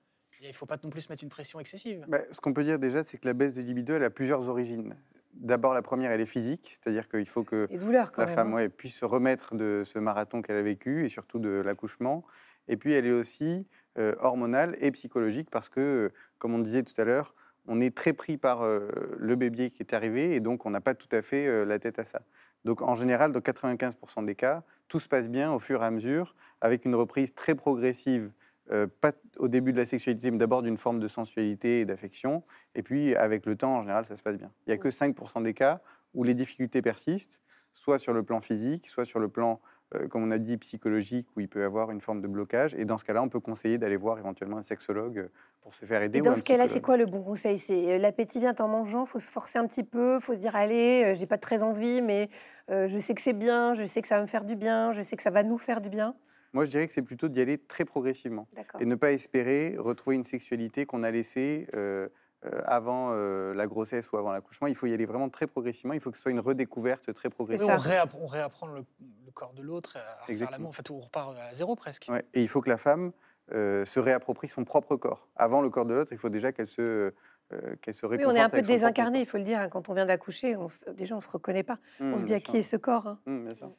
Il 0.40 0.48
ne 0.48 0.52
faut 0.52 0.66
pas 0.66 0.76
non 0.82 0.90
plus 0.90 1.02
se 1.02 1.08
mettre 1.08 1.22
une 1.22 1.28
pression 1.30 1.60
excessive. 1.60 2.04
Bah, 2.08 2.18
ce 2.32 2.40
qu'on 2.40 2.52
peut 2.52 2.64
dire 2.64 2.78
déjà, 2.78 3.04
c'est 3.04 3.16
que 3.16 3.26
la 3.28 3.32
baisse 3.32 3.54
de 3.54 3.62
libido, 3.62 3.94
elle 3.94 4.02
a 4.04 4.10
plusieurs 4.10 4.48
origines. 4.48 4.96
D'abord, 5.34 5.74
la 5.74 5.82
première, 5.82 6.10
elle 6.10 6.20
est 6.20 6.26
physique, 6.26 6.68
c'est-à-dire 6.68 7.08
qu'il 7.08 7.28
faut 7.28 7.42
que 7.42 7.66
douleurs, 7.76 8.12
la 8.16 8.26
même. 8.26 8.34
femme 8.34 8.52
hein. 8.52 8.56
ouais, 8.56 8.68
puisse 8.68 8.96
se 8.96 9.04
remettre 9.04 9.54
de 9.54 9.82
ce 9.84 9.98
marathon 9.98 10.42
qu'elle 10.42 10.56
a 10.56 10.62
vécu 10.62 11.04
et 11.04 11.08
surtout 11.08 11.38
de 11.38 11.60
l'accouchement. 11.60 12.24
Et 12.68 12.76
puis, 12.76 12.92
elle 12.92 13.06
est 13.06 13.12
aussi 13.12 13.66
euh, 13.98 14.14
hormonale 14.20 14.76
et 14.80 14.90
psychologique 14.92 15.48
parce 15.50 15.68
que, 15.68 15.80
euh, 15.80 16.14
comme 16.38 16.54
on 16.54 16.58
disait 16.58 16.82
tout 16.82 16.98
à 17.00 17.04
l'heure, 17.04 17.34
on 17.66 17.80
est 17.80 17.94
très 17.94 18.12
pris 18.12 18.36
par 18.36 18.62
euh, 18.62 18.88
le 19.18 19.36
bébé 19.36 19.70
qui 19.70 19.82
est 19.82 19.94
arrivé 19.94 20.34
et 20.34 20.40
donc 20.40 20.66
on 20.66 20.70
n'a 20.70 20.80
pas 20.80 20.94
tout 20.94 21.08
à 21.12 21.22
fait 21.22 21.46
euh, 21.46 21.64
la 21.64 21.78
tête 21.78 21.98
à 21.98 22.04
ça. 22.04 22.22
Donc, 22.64 22.82
en 22.82 22.94
général, 22.94 23.32
dans 23.32 23.40
95% 23.40 24.24
des 24.24 24.34
cas, 24.34 24.62
tout 24.88 25.00
se 25.00 25.08
passe 25.08 25.28
bien 25.28 25.52
au 25.52 25.58
fur 25.58 25.82
et 25.82 25.86
à 25.86 25.90
mesure 25.90 26.34
avec 26.60 26.84
une 26.84 26.94
reprise 26.94 27.34
très 27.34 27.54
progressive. 27.54 28.30
Euh, 28.72 28.86
pas 29.00 29.12
au 29.38 29.48
début 29.48 29.72
de 29.72 29.78
la 29.78 29.84
sexualité, 29.84 30.30
mais 30.30 30.38
d'abord 30.38 30.62
d'une 30.62 30.76
forme 30.76 30.98
de 30.98 31.08
sensualité 31.08 31.80
et 31.80 31.84
d'affection. 31.84 32.42
Et 32.74 32.82
puis, 32.82 33.14
avec 33.14 33.46
le 33.46 33.56
temps, 33.56 33.76
en 33.76 33.80
général, 33.82 34.04
ça 34.06 34.16
se 34.16 34.22
passe 34.22 34.36
bien. 34.36 34.50
Il 34.66 34.70
n'y 34.70 34.74
a 34.74 34.78
que 34.78 34.88
5% 34.88 35.42
des 35.42 35.54
cas 35.54 35.80
où 36.14 36.24
les 36.24 36.34
difficultés 36.34 36.82
persistent, 36.82 37.40
soit 37.72 37.98
sur 37.98 38.12
le 38.12 38.22
plan 38.22 38.40
physique, 38.40 38.88
soit 38.88 39.04
sur 39.04 39.18
le 39.18 39.28
plan, 39.28 39.60
euh, 39.94 40.06
comme 40.08 40.24
on 40.24 40.30
a 40.30 40.38
dit, 40.38 40.56
psychologique, 40.58 41.28
où 41.36 41.40
il 41.40 41.48
peut 41.48 41.60
y 41.60 41.64
avoir 41.64 41.90
une 41.90 42.00
forme 42.00 42.20
de 42.20 42.26
blocage. 42.26 42.74
Et 42.74 42.84
dans 42.84 42.98
ce 42.98 43.04
cas-là, 43.04 43.22
on 43.22 43.28
peut 43.28 43.40
conseiller 43.40 43.78
d'aller 43.78 43.96
voir 43.96 44.18
éventuellement 44.18 44.58
un 44.58 44.62
sexologue 44.62 45.18
euh, 45.18 45.28
pour 45.62 45.74
se 45.74 45.84
faire 45.84 46.02
aider. 46.02 46.18
Et 46.18 46.22
dans 46.22 46.34
ce 46.34 46.42
cas-là, 46.42 46.68
c'est 46.68 46.80
quoi 46.80 46.96
le 46.96 47.06
bon 47.06 47.22
conseil? 47.22 47.58
C'est 47.58 47.94
euh, 47.94 47.98
l'appétit 47.98 48.40
vient 48.40 48.54
en 48.58 48.68
mangeant, 48.68 49.06
faut 49.06 49.18
se 49.20 49.30
forcer 49.30 49.58
un 49.58 49.66
petit 49.66 49.84
peu, 49.84 50.20
faut 50.20 50.34
se 50.34 50.38
dire 50.38 50.56
allez, 50.56 51.14
j'ai 51.16 51.26
pas 51.26 51.38
très 51.38 51.62
envie, 51.62 52.02
mais 52.02 52.28
je 52.68 52.98
sais 53.00 53.14
que 53.14 53.20
c'est 53.20 53.34
bien, 53.34 53.74
je 53.74 53.84
sais 53.84 54.00
que 54.00 54.08
ça 54.08 54.16
va 54.16 54.22
me 54.22 54.26
faire 54.26 54.44
du 54.44 54.56
bien, 54.56 54.92
je 54.92 55.02
sais 55.02 55.16
que 55.16 55.22
ça 55.22 55.30
va 55.30 55.42
nous 55.42 55.58
faire 55.58 55.82
du 55.82 55.90
bien? 55.90 56.14
Moi, 56.52 56.64
je 56.64 56.70
dirais 56.70 56.86
que 56.86 56.92
c'est 56.92 57.02
plutôt 57.02 57.28
d'y 57.28 57.40
aller 57.40 57.58
très 57.58 57.84
progressivement. 57.84 58.46
Et 58.80 58.84
ne 58.86 58.94
pas 58.94 59.12
espérer 59.12 59.76
retrouver 59.78 60.16
une 60.16 60.24
sexualité 60.24 60.84
qu'on 60.86 61.02
a 61.02 61.10
laissée 61.10 61.66
euh, 61.74 62.08
euh, 62.44 62.60
avant 62.64 63.10
euh, 63.12 63.54
la 63.54 63.66
grossesse 63.66 64.10
ou 64.12 64.16
avant 64.16 64.32
l'accouchement. 64.32 64.66
Il 64.66 64.74
faut 64.74 64.86
y 64.86 64.92
aller 64.94 65.06
vraiment 65.06 65.28
très 65.30 65.46
progressivement. 65.46 65.94
Il 65.94 66.00
faut 66.00 66.10
que 66.10 66.16
ce 66.16 66.22
soit 66.22 66.32
une 66.32 66.40
redécouverte 66.40 67.12
très 67.14 67.30
progressive. 67.30 67.68
on, 67.68 67.76
réappre- 67.76 68.16
on 68.20 68.26
réapprend 68.26 68.66
le, 68.66 68.84
le 69.24 69.30
corps 69.32 69.54
de 69.54 69.62
l'autre, 69.62 69.96
à 69.96 70.30
Exactement. 70.30 70.58
l'amour. 70.58 70.68
En 70.70 70.72
fait, 70.72 70.90
on 70.90 71.00
repart 71.00 71.34
à 71.38 71.54
zéro 71.54 71.74
presque. 71.76 72.06
Ouais, 72.10 72.24
Et 72.34 72.42
il 72.42 72.48
faut 72.48 72.60
que 72.60 72.68
la 72.68 72.78
femme 72.78 73.12
euh, 73.52 73.84
se 73.84 74.00
réapproprie 74.00 74.48
son 74.48 74.64
propre 74.64 74.96
corps. 74.96 75.28
Avant 75.36 75.62
le 75.62 75.70
corps 75.70 75.86
de 75.86 75.94
l'autre, 75.94 76.12
il 76.12 76.18
faut 76.18 76.28
déjà 76.30 76.52
qu'elle 76.52 76.66
se, 76.66 77.12
euh, 77.52 77.76
qu'elle 77.80 77.94
se 77.94 78.06
Oui, 78.06 78.18
on 78.26 78.30
est 78.32 78.40
un 78.40 78.48
peu 78.48 78.60
désincarné, 78.62 79.20
il 79.20 79.26
faut 79.26 79.38
le 79.38 79.44
dire. 79.44 79.60
hein, 79.60 79.68
Quand 79.68 79.88
on 79.88 79.94
vient 79.94 80.06
d'accoucher, 80.06 80.56
déjà 80.96 81.16
on 81.16 81.20
se 81.20 81.28
reconnaît 81.28 81.62
pas. 81.62 81.78
Mmh, 82.00 82.12
on 82.14 82.18
se 82.18 82.24
dit 82.24 82.34
à 82.34 82.40
qui 82.40 82.56
est 82.58 82.62
ce 82.62 82.76
corps 82.76 83.06
hein 83.06 83.18
Mmh, 83.26 83.44
bien 83.46 83.54
sûr. 83.54 83.70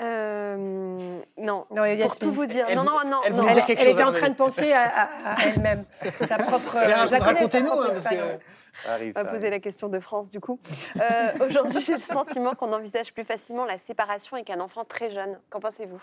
Euh, 0.00 0.56
non, 1.38 1.66
Non, 1.70 1.84
il 1.84 1.98
y 1.98 2.02
a 2.02 2.06
pour 2.06 2.18
tout 2.18 2.32
vous 2.32 2.46
dire. 2.46 2.66
Elle 2.68 2.76
non, 2.78 2.84
non, 2.84 2.98
non, 3.06 3.20
elle 3.24 3.32
non. 3.32 3.38
voulait 3.38 3.48
Elle, 3.50 3.54
dire 3.54 3.66
quelque 3.66 3.80
elle 3.80 3.86
chose, 3.86 3.94
était 3.94 4.02
en 4.04 4.12
train 4.12 4.28
de 4.28 4.34
penser 4.34 4.72
à, 4.72 4.82
à- 4.82 5.34
à 5.34 5.46
elle-même, 5.46 5.84
sa 6.26 6.36
propre. 6.38 6.72
Sa 6.72 7.18
Racontez-nous, 7.18 7.70
hein, 7.70 7.86
parce 7.92 8.04
que 8.04 8.14
expérience. 8.14 8.40
Ça 8.72 8.92
arrive, 8.94 9.12
On 9.16 9.22
va 9.22 9.30
poser 9.30 9.42
arrive. 9.44 9.50
la 9.52 9.60
question 9.60 9.88
de 9.88 10.00
France 10.00 10.28
du 10.30 10.40
coup. 10.40 10.58
Euh, 11.00 11.46
Aujourd'hui, 11.46 11.80
j'ai 11.80 11.92
le 11.92 11.98
sentiment 12.00 12.54
qu'on 12.54 12.72
envisage 12.72 13.14
plus 13.14 13.22
facilement 13.22 13.64
la 13.66 13.78
séparation 13.78 14.34
avec 14.36 14.50
un 14.50 14.58
enfant 14.58 14.84
très 14.84 15.12
jeune. 15.12 15.38
Qu'en 15.48 15.60
pensez-vous? 15.60 16.02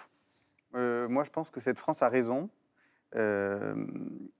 Euh, 0.76 1.10
moi, 1.10 1.26
je 1.26 1.30
pense 1.32 1.50
que 1.50 1.60
cette 1.60 1.78
France 1.80 2.02
a 2.02 2.08
raison. 2.08 2.50
Euh, 3.18 3.74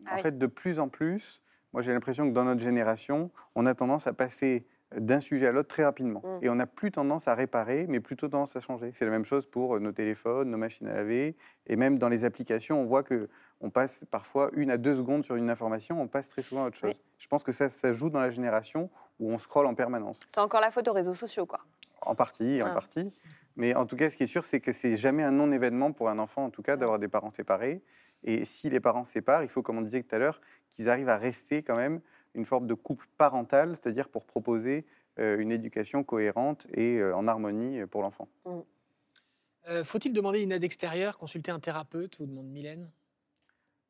Ah 0.06 0.14
en 0.14 0.16
oui. 0.16 0.22
fait, 0.22 0.38
de 0.38 0.48
plus 0.48 0.80
en 0.80 0.88
plus, 0.88 1.42
moi 1.74 1.82
j'ai 1.82 1.92
l'impression 1.92 2.26
que 2.30 2.34
dans 2.34 2.46
notre 2.46 2.62
génération, 2.62 3.30
on 3.56 3.66
a 3.66 3.74
tendance 3.76 4.08
à 4.08 4.14
passer 4.14 4.66
d'un 4.96 5.20
sujet 5.20 5.48
à 5.48 5.52
l'autre 5.52 5.70
très 5.70 5.84
rapidement. 5.84 6.22
Mm. 6.24 6.46
Et 6.46 6.50
on 6.50 6.56
n'a 6.56 6.68
plus 6.68 6.92
tendance 6.92 7.28
à 7.28 7.36
réparer, 7.36 7.86
mais 7.88 8.00
plutôt 8.00 8.28
tendance 8.28 8.56
à 8.56 8.60
changer. 8.60 8.92
C'est 8.94 9.06
la 9.06 9.12
même 9.12 9.26
chose 9.26 9.46
pour 9.46 9.76
euh, 9.76 9.80
nos 9.80 9.92
téléphones, 9.92 10.50
nos 10.50 10.58
machines 10.58 10.88
à 10.88 10.94
laver, 10.94 11.36
et 11.68 11.76
même 11.76 11.98
dans 11.98 12.10
les 12.10 12.26
applications, 12.26 12.82
on 12.82 12.86
voit 12.86 13.04
que 13.04 13.30
on 13.64 13.70
passe 13.70 14.06
parfois 14.10 14.50
une 14.54 14.72
à 14.72 14.78
deux 14.78 14.96
secondes 14.96 15.24
sur 15.24 15.36
une 15.36 15.50
information, 15.50 16.02
on 16.02 16.08
passe 16.08 16.30
très 16.30 16.42
souvent 16.42 16.64
à 16.64 16.68
autre 16.68 16.78
chose. 16.78 16.94
Oui. 16.96 17.02
Je 17.20 17.28
pense 17.28 17.44
que 17.44 17.52
ça, 17.52 17.70
ça 17.70 17.94
joue 17.94 18.10
dans 18.10 18.20
la 18.20 18.32
génération 18.32 18.90
où 19.20 19.32
on 19.32 19.38
scrolle 19.38 19.68
en 19.68 19.76
permanence. 19.76 20.20
C'est 20.28 20.40
encore 20.40 20.62
la 20.62 20.72
faute 20.72 20.88
aux 20.88 20.94
réseaux 20.94 21.14
sociaux, 21.14 21.46
quoi. 21.46 21.60
En 22.02 22.16
partie, 22.16 22.62
en 22.64 22.68
Ah. 22.68 22.72
partie. 22.72 23.14
Mais 23.56 23.76
en 23.76 23.86
tout 23.86 23.96
cas, 23.96 24.10
ce 24.10 24.18
qui 24.18 24.24
est 24.24 24.28
sûr, 24.28 24.46
c'est 24.46 24.60
que 24.60 24.72
c'est 24.72 24.98
jamais 24.98 25.22
un 25.22 25.32
non-événement 25.32 25.92
pour 25.92 26.10
un 26.10 26.18
enfant, 26.18 26.46
en 26.46 26.50
tout 26.50 26.64
cas, 26.64 26.76
d'avoir 26.76 26.98
des 26.98 27.08
parents 27.08 27.32
séparés. 27.32 27.84
Et 28.24 28.46
si 28.46 28.70
les 28.70 28.80
parents 28.80 29.04
séparent, 29.04 29.44
il 29.44 29.50
faut, 29.50 29.62
comme 29.62 29.78
on 29.78 29.82
disait 29.82 30.02
tout 30.02 30.16
à 30.16 30.18
l'heure, 30.18 30.42
qu'ils 30.70 30.90
arrivent 30.90 31.10
à 31.10 31.18
rester 31.18 31.62
quand 31.62 31.76
même 31.76 32.02
une 32.36 32.46
forme 32.46 32.68
de 32.68 32.74
couple 32.74 33.08
parental, 33.18 33.76
c'est-à-dire 33.76 34.10
pour 34.10 34.26
proposer 34.26 34.86
euh, 35.20 35.38
une 35.40 35.52
éducation 35.52 36.04
cohérente 36.04 36.68
et 36.74 36.98
euh, 36.98 37.16
en 37.16 37.28
harmonie 37.28 37.86
pour 37.88 38.02
l'enfant. 38.02 38.28
Euh, 39.68 39.84
Faut-il 39.84 40.14
demander 40.14 40.40
une 40.40 40.52
aide 40.52 40.64
extérieure, 40.64 41.18
consulter 41.18 41.52
un 41.52 41.60
thérapeute 41.60 42.20
ou 42.20 42.26
demande 42.26 42.48
Mylène? 42.48 42.90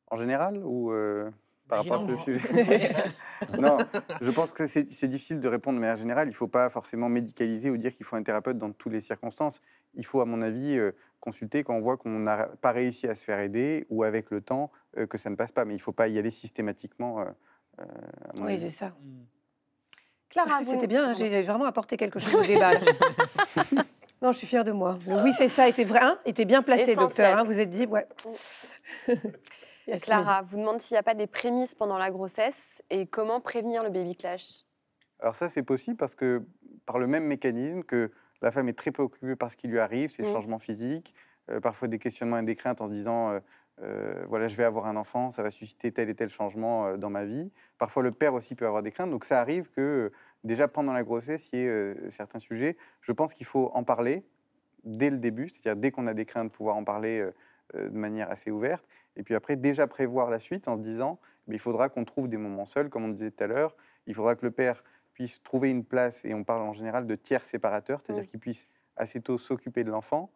En 0.08 0.16
général 0.16 0.60
ou 0.62 0.92
euh, 0.92 1.30
par 1.66 1.78
rapport 1.78 2.02
à 2.02 2.08
ce 2.08 2.16
sujet? 2.16 2.94
Non, 3.58 3.78
je 4.20 4.30
pense 4.30 4.52
que 4.52 4.66
c'est 4.66 5.08
difficile 5.08 5.40
de 5.40 5.48
répondre 5.48 5.76
de 5.76 5.80
manière 5.80 5.96
générale. 5.96 6.28
Il 6.28 6.30
ne 6.30 6.36
faut 6.36 6.46
pas 6.46 6.68
forcément 6.68 7.08
médicaliser 7.08 7.70
ou 7.70 7.76
dire 7.76 7.92
qu'il 7.92 8.06
faut 8.06 8.14
un 8.14 8.22
thérapeute 8.22 8.56
dans 8.56 8.70
toutes 8.70 8.92
les 8.92 9.00
circonstances. 9.00 9.60
Il 9.94 10.06
faut, 10.06 10.20
à 10.20 10.24
mon 10.24 10.42
avis, 10.42 10.78
euh, 10.78 10.92
consulter 11.18 11.64
quand 11.64 11.74
on 11.74 11.80
voit 11.80 11.96
qu'on 11.96 12.20
n'a 12.20 12.46
pas 12.60 12.70
réussi 12.70 13.08
à 13.08 13.16
se 13.16 13.24
faire 13.24 13.40
aider 13.40 13.86
ou 13.88 14.04
avec 14.04 14.30
le 14.30 14.40
temps 14.40 14.70
euh, 14.96 15.06
que 15.06 15.18
ça 15.18 15.28
ne 15.28 15.34
passe 15.34 15.50
pas. 15.50 15.64
Mais 15.64 15.74
il 15.74 15.78
ne 15.78 15.82
faut 15.82 15.92
pas 15.92 16.06
y 16.06 16.18
aller 16.18 16.30
systématiquement. 16.30 17.24
Euh, 17.80 17.84
Oui, 18.40 18.58
c'est 18.60 18.70
ça. 18.70 18.86
Hmm. 18.88 19.24
Clara, 20.30 20.60
vous- 20.62 20.70
C'était 20.70 20.86
bien, 20.86 21.10
hein, 21.10 21.14
j'ai 21.14 21.42
vraiment 21.42 21.66
apporté 21.66 21.96
quelque 21.96 22.18
chose 22.18 22.34
au 22.34 22.42
débat. 22.46 22.72
non, 24.22 24.32
je 24.32 24.38
suis 24.38 24.46
fière 24.46 24.64
de 24.64 24.72
moi. 24.72 24.98
Le 25.06 25.22
oui, 25.22 25.32
c'est 25.36 25.48
ça, 25.48 25.68
était 25.68 25.84
vrai, 25.84 26.00
hein, 26.00 26.18
était 26.24 26.44
bien 26.46 26.62
placé, 26.62 26.92
Essentiel. 26.92 27.26
docteur. 27.28 27.38
hein, 27.38 27.44
vous 27.44 27.58
êtes 27.60 27.70
dit, 27.70 27.86
ouais. 27.86 28.06
Yasmine. 29.86 30.00
Clara 30.00 30.42
vous 30.42 30.58
demande 30.58 30.80
s'il 30.80 30.94
n'y 30.94 30.98
a 31.00 31.02
pas 31.02 31.14
des 31.14 31.26
prémices 31.26 31.74
pendant 31.74 31.98
la 31.98 32.10
grossesse 32.10 32.82
et 32.88 33.06
comment 33.06 33.40
prévenir 33.40 33.82
le 33.82 33.90
baby 33.90 34.14
clash? 34.16 34.62
Alors 35.20 35.34
ça, 35.34 35.48
c'est 35.48 35.62
possible 35.64 35.96
parce 35.96 36.14
que 36.14 36.42
par 36.86 36.98
le 36.98 37.06
même 37.08 37.24
mécanisme 37.24 37.82
que 37.82 38.12
la 38.42 38.50
femme 38.52 38.68
est 38.68 38.78
très 38.78 38.90
préoccupée 38.92 39.34
par 39.36 39.50
ce 39.50 39.56
qui 39.56 39.66
lui 39.68 39.78
arrive, 39.80 40.12
ses 40.12 40.22
Mm. 40.22 40.32
changements 40.32 40.58
physiques, 40.60 41.14
euh, 41.50 41.60
parfois 41.60 41.88
des 41.88 41.98
questionnements 41.98 42.38
et 42.38 42.42
des 42.44 42.54
craintes 42.56 42.80
en 42.80 42.86
se 42.88 42.92
disant, 42.92 43.30
euh, 43.32 43.40
euh, 43.82 44.24
voilà, 44.28 44.48
je 44.48 44.56
vais 44.56 44.64
avoir 44.64 44.86
un 44.86 44.96
enfant, 44.96 45.30
ça 45.30 45.42
va 45.42 45.50
susciter 45.50 45.92
tel 45.92 46.08
et 46.08 46.14
tel 46.14 46.28
changement 46.28 46.86
euh, 46.86 46.96
dans 46.96 47.10
ma 47.10 47.24
vie. 47.24 47.50
Parfois, 47.78 48.02
le 48.02 48.12
père 48.12 48.34
aussi 48.34 48.54
peut 48.54 48.66
avoir 48.66 48.82
des 48.82 48.92
craintes. 48.92 49.10
Donc 49.10 49.24
ça 49.24 49.40
arrive 49.40 49.70
que 49.70 49.80
euh, 49.80 50.12
déjà 50.44 50.68
pendant 50.68 50.92
la 50.92 51.02
grossesse, 51.02 51.48
il 51.52 51.58
y 51.58 51.62
ait 51.62 52.10
certains 52.10 52.38
sujets. 52.38 52.76
Je 53.00 53.12
pense 53.12 53.34
qu'il 53.34 53.46
faut 53.46 53.70
en 53.74 53.82
parler 53.82 54.24
dès 54.84 55.10
le 55.10 55.18
début, 55.18 55.48
c'est-à-dire 55.48 55.76
dès 55.76 55.90
qu'on 55.90 56.06
a 56.06 56.14
des 56.14 56.24
craintes, 56.24 56.52
pouvoir 56.52 56.76
en 56.76 56.84
parler 56.84 57.24
de 57.74 57.88
manière 57.90 58.30
assez 58.30 58.50
ouverte. 58.50 58.86
Et 59.14 59.22
puis 59.22 59.34
après, 59.34 59.54
déjà 59.54 59.86
prévoir 59.86 60.28
la 60.28 60.40
suite 60.40 60.66
en 60.66 60.76
se 60.76 60.82
disant, 60.82 61.20
mais 61.46 61.54
il 61.54 61.60
faudra 61.60 61.88
qu'on 61.88 62.04
trouve 62.04 62.28
des 62.28 62.36
moments 62.36 62.66
seuls, 62.66 62.88
comme 62.88 63.04
on 63.04 63.08
disait 63.08 63.30
tout 63.30 63.44
à 63.44 63.46
l'heure. 63.46 63.76
Il 64.06 64.14
faudra 64.14 64.34
que 64.34 64.44
le 64.44 64.50
père 64.50 64.82
puisse 65.14 65.40
trouver 65.42 65.70
une 65.70 65.84
place, 65.84 66.24
et 66.24 66.34
on 66.34 66.42
parle 66.42 66.62
en 66.62 66.72
général 66.72 67.06
de 67.06 67.14
tiers 67.14 67.44
séparateurs, 67.44 68.00
c'est-à-dire 68.00 68.26
qu'il 68.26 68.40
puisse 68.40 68.68
assez 68.96 69.20
tôt 69.20 69.38
s'occuper 69.38 69.84
de 69.84 69.90
l'enfant 69.90 70.32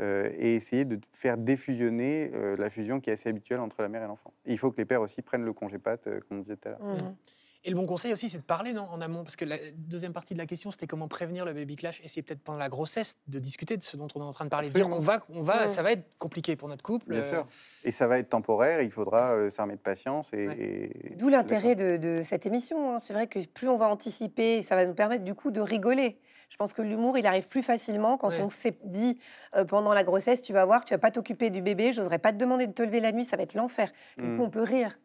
euh, 0.00 0.30
et 0.38 0.54
essayer 0.56 0.84
de 0.84 0.98
faire 1.12 1.36
défusionner 1.36 2.30
euh, 2.34 2.56
la 2.56 2.70
fusion 2.70 3.00
qui 3.00 3.10
est 3.10 3.14
assez 3.14 3.28
habituelle 3.28 3.60
entre 3.60 3.82
la 3.82 3.88
mère 3.88 4.02
et 4.02 4.06
l'enfant. 4.06 4.32
Et 4.46 4.52
il 4.52 4.58
faut 4.58 4.70
que 4.70 4.78
les 4.78 4.84
pères 4.84 5.02
aussi 5.02 5.22
prennent 5.22 5.44
le 5.44 5.52
congé 5.52 5.78
pâte, 5.78 6.06
euh, 6.06 6.20
comme 6.28 6.38
on 6.38 6.40
disait 6.42 6.56
tout 6.56 6.68
à 6.68 6.70
l'heure. 6.72 6.82
Mhm. 6.82 7.14
Et 7.62 7.68
le 7.68 7.76
bon 7.76 7.84
conseil 7.84 8.10
aussi, 8.10 8.30
c'est 8.30 8.38
de 8.38 8.42
parler 8.42 8.72
non, 8.72 8.84
en 8.90 9.02
amont, 9.02 9.22
parce 9.22 9.36
que 9.36 9.44
la 9.44 9.58
deuxième 9.76 10.14
partie 10.14 10.32
de 10.32 10.38
la 10.38 10.46
question, 10.46 10.70
c'était 10.70 10.86
comment 10.86 11.08
prévenir 11.08 11.44
le 11.44 11.52
baby 11.52 11.76
clash. 11.76 12.00
Et 12.02 12.08
c'est 12.08 12.22
peut-être 12.22 12.40
pendant 12.40 12.58
la 12.58 12.70
grossesse 12.70 13.18
de 13.28 13.38
discuter 13.38 13.76
de 13.76 13.82
ce 13.82 13.98
dont 13.98 14.08
on 14.14 14.20
est 14.20 14.24
en 14.24 14.30
train 14.30 14.46
de 14.46 14.50
parler. 14.50 14.70
Dire, 14.70 14.88
on 14.88 14.98
va, 14.98 15.20
on 15.28 15.42
va, 15.42 15.66
Mm. 15.66 15.68
ça 15.68 15.82
va 15.82 15.92
être 15.92 16.16
compliqué 16.16 16.56
pour 16.56 16.68
notre 16.68 16.82
couple. 16.82 17.10
Bien 17.10 17.20
euh, 17.20 17.28
sûr. 17.30 17.46
Et 17.84 17.90
ça 17.90 18.08
va 18.08 18.18
être 18.18 18.30
temporaire, 18.30 18.80
il 18.80 18.90
faudra 18.90 19.32
euh, 19.34 19.50
s'armer 19.50 19.74
de 19.74 19.80
patience. 19.80 20.32
Et, 20.32 20.48
Ouais. 20.48 20.56
et- 20.58 21.14
D'où 21.16 21.28
l'intérêt 21.28 21.74
de, 21.74 21.98
de 21.98 22.22
cette 22.24 22.46
émission. 22.46 22.94
hein. 22.94 22.98
C'est 22.98 23.12
vrai 23.12 23.26
que 23.26 23.38
plus 23.46 23.68
on 23.68 23.76
va 23.76 23.88
anticiper, 23.90 24.62
ça 24.62 24.74
va 24.74 24.86
nous 24.86 24.94
permettre 24.94 25.24
du 25.24 25.34
coup 25.34 25.50
de 25.50 25.60
rigoler. 25.60 26.16
Je 26.50 26.56
pense 26.56 26.72
que 26.74 26.82
l'humour, 26.82 27.16
il 27.16 27.26
arrive 27.26 27.46
plus 27.48 27.62
facilement 27.62 28.18
quand 28.18 28.28
Ouais. 28.30 28.42
on 28.42 28.50
s'est 28.50 28.76
dit 28.84 29.18
euh, 29.56 29.64
pendant 29.64 29.94
la 29.94 30.04
grossesse, 30.04 30.42
tu 30.42 30.52
vas 30.52 30.64
voir, 30.64 30.84
tu 30.84 30.92
vas 30.92 30.98
pas 30.98 31.10
t'occuper 31.10 31.48
du 31.48 31.62
bébé, 31.62 31.92
j'oserais 31.92 32.18
pas 32.18 32.32
te 32.32 32.38
demander 32.38 32.66
de 32.66 32.72
te 32.72 32.82
lever 32.82 33.00
la 33.00 33.12
nuit, 33.12 33.24
ça 33.24 33.36
va 33.36 33.44
être 33.44 33.54
l'enfer. 33.54 33.90
Du 34.18 34.24
Mm. 34.24 34.36
coup, 34.36 34.42
on 34.44 34.50
peut 34.50 34.62
rire. 34.62 34.98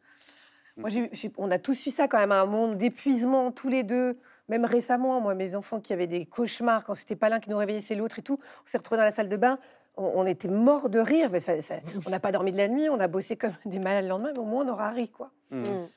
Moi, 0.76 0.90
Mm. 0.90 1.08
j'ai- 1.14 1.32
on 1.38 1.52
a 1.52 1.60
tous 1.60 1.86
eu 1.86 1.92
ça 1.92 2.08
quand 2.08 2.18
même, 2.18 2.32
un 2.34 2.46
monde 2.46 2.78
d'épuisement 2.78 3.52
tous 3.52 3.70
les 3.70 3.84
deux. 3.84 4.20
Même 4.50 4.66
récemment, 4.66 5.22
moi, 5.22 5.34
mes 5.36 5.56
enfants 5.56 5.80
qui 5.80 5.94
avaient 5.94 6.08
des 6.08 6.26
cauchemars 6.26 6.84
quand 6.84 6.96
c'était 6.96 7.16
pas 7.16 7.30
l'un 7.30 7.40
qui 7.40 7.50
nous 7.50 7.58
réveillait, 7.58 7.82
c'est 7.82 7.96
l'autre 7.96 8.20
et 8.20 8.22
tout. 8.24 8.38
On 8.42 8.66
s'est 8.68 8.78
retrouvés 8.78 8.98
dans 9.00 9.06
la 9.06 9.12
salle 9.12 9.30
de 9.30 9.38
bain. 9.38 9.58
On, 9.98 10.12
on 10.16 10.26
était 10.26 10.50
morts 10.50 10.90
de 10.90 11.00
rire. 11.00 11.30
Mais 11.32 11.40
ça- 11.40 11.62
ça- 11.62 11.76
on 12.06 12.10
n'a 12.10 12.20
pas 12.20 12.32
dormi 12.32 12.52
de 12.52 12.58
la 12.58 12.68
nuit. 12.68 12.90
On 12.90 13.00
a 13.00 13.08
bossé 13.08 13.38
comme 13.38 13.54
des 13.66 13.80
malades 13.80 14.04
le 14.04 14.10
lendemain. 14.10 14.32
Mais 14.34 14.40
au 14.40 14.44
moins, 14.44 14.66
on 14.66 14.70
aura 14.70 14.90
ri, 14.92 15.10
quoi. 15.10 15.32
Mm. 15.52 15.60
Mm. 15.62 15.88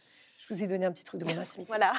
Je 0.49 0.55
vous 0.55 0.65
ai 0.65 0.67
donné 0.67 0.87
un 0.87 0.93
petit 0.93 1.05
truc 1.05 1.21
de 1.21 1.27
mon 1.27 1.39
intimité. 1.41 1.65
Voilà. 1.69 1.93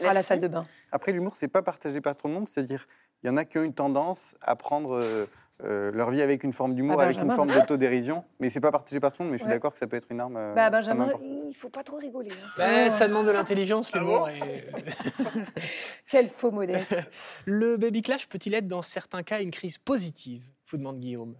Mm. 0.00 0.04
À 0.06 0.14
la 0.14 0.22
salle 0.22 0.40
de 0.40 0.48
bain. 0.48 0.66
Après, 0.90 1.12
l'humour, 1.12 1.36
c'est 1.36 1.48
pas 1.48 1.62
partagé 1.62 2.00
par 2.00 2.16
tout 2.16 2.26
le 2.26 2.32
monde. 2.34 2.48
C'est-à-dire, 2.48 2.86
il 3.22 3.26
y 3.26 3.30
en 3.30 3.36
a 3.36 3.44
qui 3.44 3.58
ont 3.58 3.62
une 3.64 3.74
tendance 3.74 4.34
à 4.40 4.56
prendre 4.56 4.94
euh, 4.96 5.26
euh, 5.64 5.92
leur 5.92 6.10
vie 6.10 6.22
avec 6.22 6.42
une 6.42 6.52
forme 6.52 6.74
d'humour, 6.74 6.96
Ah, 7.00 7.04
avec 7.04 7.18
une 7.18 7.30
forme 7.30 7.52
d'autodérision. 7.52 8.24
Mais 8.40 8.48
c'est 8.50 8.60
pas 8.60 8.72
partagé 8.72 8.98
par 8.98 9.12
tout 9.12 9.22
le 9.22 9.26
monde. 9.26 9.32
Mais 9.32 9.38
je 9.38 9.42
suis 9.42 9.48
Ouais. 9.48 9.54
d'accord 9.56 9.72
que 9.72 9.78
ça 9.78 9.86
peut 9.86 9.96
être 9.96 10.08
une 10.10 10.20
arme. 10.20 10.36
euh, 10.36 10.54
Bah, 10.54 10.70
Benjamin, 10.70 11.12
il 11.48 11.54
faut 11.54 11.68
pas 11.68 11.84
trop 11.84 11.98
rigoler. 11.98 12.30
hein. 12.32 12.48
bah, 12.56 12.90
ça 12.90 13.06
demande 13.08 13.26
de 13.26 13.30
l'intelligence, 13.30 13.92
l'humour. 13.92 14.28
et- 14.30 14.64
Quel 16.08 16.30
faux 16.30 16.50
modèle. 16.50 16.84
le 17.46 17.76
baby 17.76 18.02
clash 18.02 18.28
peut-il 18.28 18.54
être 18.54 18.66
dans 18.66 18.82
certains 18.82 19.22
cas 19.22 19.40
une 19.42 19.50
crise 19.50 19.78
positive? 19.78 20.42
Vous 20.68 20.78
demande 20.78 20.98
Guillaume. 21.00 21.34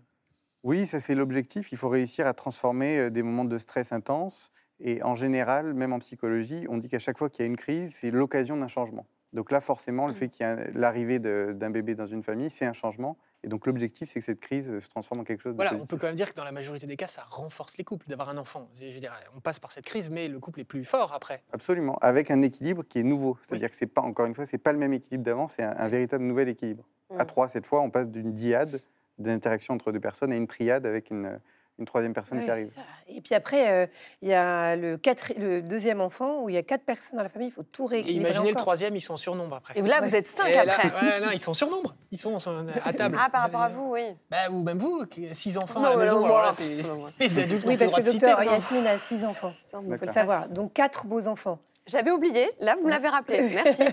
Oui, 0.63 0.87
ça 0.87 1.01
c'est 1.01 1.15
l'objectif. 1.15 1.73
Il 1.73 1.79
faut 1.79 1.89
réussir 1.89 2.27
à 2.27 2.35
transformer 2.35 3.11
des 3.11 3.23
moments 3.23 3.45
de 3.45 3.59
stress 3.59 3.93
intense. 3.93 4.53
Et 4.85 5.03
en 5.03 5.15
général, 5.15 5.75
même 5.75 5.93
en 5.93 5.99
psychologie, 6.01 6.67
on 6.69 6.77
dit 6.77 6.89
qu'à 6.89 6.99
chaque 6.99 7.17
fois 7.19 7.31
qu'il 7.31 7.45
y 7.45 7.47
a 7.47 7.51
une 7.51 7.57
crise, 7.57 7.95
c'est 7.95 8.11
l'occasion 8.11 8.57
d'un 8.57 8.69
changement. 8.69 9.07
Donc 9.33 9.51
là, 9.51 9.61
forcément, 9.63 10.07
le 10.09 10.13
fait 10.13 10.29
qu'il 10.29 10.45
y 10.45 10.49
ait 10.49 10.53
un- 10.53 10.65
l'arrivée 10.75 11.19
d'un 11.19 11.71
bébé 11.71 11.95
dans 11.95 12.07
une 12.07 12.23
famille, 12.23 12.51
c'est 12.51 12.67
un 12.67 12.73
changement. 12.75 13.17
Et 13.45 13.49
donc 13.49 13.67
l'objectif, 13.67 14.09
c'est 14.11 14.21
que 14.21 14.25
cette 14.27 14.41
crise 14.41 14.69
euh, 14.71 14.79
se 14.81 14.89
transforme 14.89 15.21
en 15.21 15.25
quelque 15.25 15.41
chose 15.41 15.53
de 15.53 15.57
Voilà, 15.57 15.75
on 15.75 15.87
peut 15.87 15.97
quand 15.97 16.07
même 16.07 16.15
dire 16.17 16.29
que 16.31 16.35
dans 16.37 16.45
la 16.45 16.53
majorité 16.53 16.87
des 16.87 16.97
cas, 16.97 17.07
ça 17.09 17.23
renforce 17.29 17.77
les 17.79 17.83
couples 17.85 18.07
d'avoir 18.09 18.29
un 18.29 18.37
enfant. 18.39 18.69
Je 18.81 18.87
veux 18.93 19.01
dire, 19.01 19.13
on 19.37 19.41
passe 19.41 19.59
par 19.59 19.73
cette 19.73 19.85
crise, 19.85 20.11
mais 20.11 20.29
le 20.29 20.39
couple 20.39 20.61
est 20.61 20.65
plus 20.65 20.85
fort 20.85 21.13
après. 21.13 21.43
Absolument, 21.53 21.97
avec 22.03 22.31
un 22.31 22.43
équilibre 22.43 22.85
qui 22.89 22.99
est 23.01 23.03
nouveau. 23.05 23.39
C'est-à-dire 23.43 23.71
que 23.71 23.77
c'est 23.77 23.87
pas, 23.87 24.03
encore 24.03 24.27
une 24.27 24.35
fois, 24.35 24.47
c'est 24.47 24.59
pas 24.59 24.73
le 24.73 24.79
même 24.79 24.93
équilibre 24.93 25.25
d'avant, 25.25 25.49
c'est 25.49 25.63
un, 25.63 25.75
un 25.77 25.89
véritable 25.89 26.25
nouvel 26.25 26.49
équilibre. 26.49 26.85
À 27.19 27.25
Mm. 27.25 27.27
trois, 27.27 27.49
cette 27.49 27.67
fois, 27.67 27.81
on 27.81 27.91
passe 27.91 28.09
d'une 28.11 28.33
diade, 28.33 28.81
d'interaction 29.19 29.75
entre 29.75 29.91
deux 29.93 30.01
personnes, 30.01 30.33
à 30.33 30.37
une 30.37 30.47
triade 30.47 30.87
avec 30.87 31.11
une, 31.11 31.39
une 31.79 31.87
troisième 31.87 32.13
personne 32.13 32.43
qui 32.45 32.51
arrive. 32.51 32.71
Et 33.09 33.21
puis 33.21 33.35
après, 33.35 33.71
euh, 33.71 33.87
il 34.21 34.29
y 34.29 34.35
a 34.35 34.77
le, 34.77 34.97
quatre- 34.99 35.33
le 35.39 35.63
deuxième 35.63 36.01
enfant 36.01 36.43
où 36.43 36.49
il 36.49 36.55
y 36.55 36.59
a 36.59 36.63
quatre 36.63 36.85
personnes 36.85 37.17
dans 37.17 37.23
la 37.23 37.29
famille. 37.29 37.49
Il 37.49 37.53
faut 37.53 37.63
tout 37.63 37.87
Et 37.87 37.97
rééquilibrer. 37.97 38.31
imaginez 38.31 38.51
le 38.51 38.57
troisième, 38.57 38.95
ils 38.95 39.01
sont 39.01 39.15
en 39.15 39.17
surnombre 39.17 39.57
après. 39.57 39.79
Et 39.79 39.83
là, 39.83 40.01
Ouais. 40.01 40.09
vous 40.09 40.15
êtes 40.17 40.27
cinq 40.29 40.49
Et 40.49 40.55
là, 40.55 40.63
après. 40.63 40.89
ouais, 40.89 41.21
non, 41.21 41.31
ils 41.33 41.39
sont 41.41 41.53
en 41.53 41.55
surnombre. 41.55 41.95
Ils 42.11 42.19
sont 42.19 42.37
à 42.85 42.93
table. 42.93 43.17
Ah, 43.19 43.31
par 43.31 43.43
rapport 43.43 43.63
à 43.63 43.69
vous, 43.71 43.93
oui. 43.95 44.03
Bah, 44.31 44.37
ou 44.51 44.63
même 44.63 44.79
vous, 44.79 45.07
qui- 45.07 45.35
six 45.35 45.57
enfants 45.59 45.81
Non, 45.81 45.87
à 45.87 45.91
la 45.91 45.97
mais 45.97 46.05
maison. 46.05 46.21
non, 46.21 46.25
alors 46.27 46.37
moi. 46.39 46.47
là, 46.47 46.53
c'est 46.57 46.69
les 46.69 47.39
adultes 47.41 47.65
Oui, 47.67 47.73
le 47.73 47.79
parce 47.79 47.91
droit 47.91 48.01
que 48.01 48.07
de 48.07 48.13
docteur. 48.13 48.43
Yasmine 48.45 48.87
a 48.87 48.99
six 48.99 49.25
enfants. 49.25 49.53
Il 49.89 49.99
faut 49.99 50.07
le 50.07 50.13
savoir. 50.13 50.49
Donc 50.49 50.73
quatre 50.75 51.07
beaux 51.07 51.27
enfants. 51.27 51.59
J'avais 51.87 52.11
oublié, 52.13 52.49
là 52.61 52.77
vous 52.77 52.85
me 52.85 52.91
l'avez 52.91 53.09
rappelé, 53.09 53.41
merci. 53.43 53.83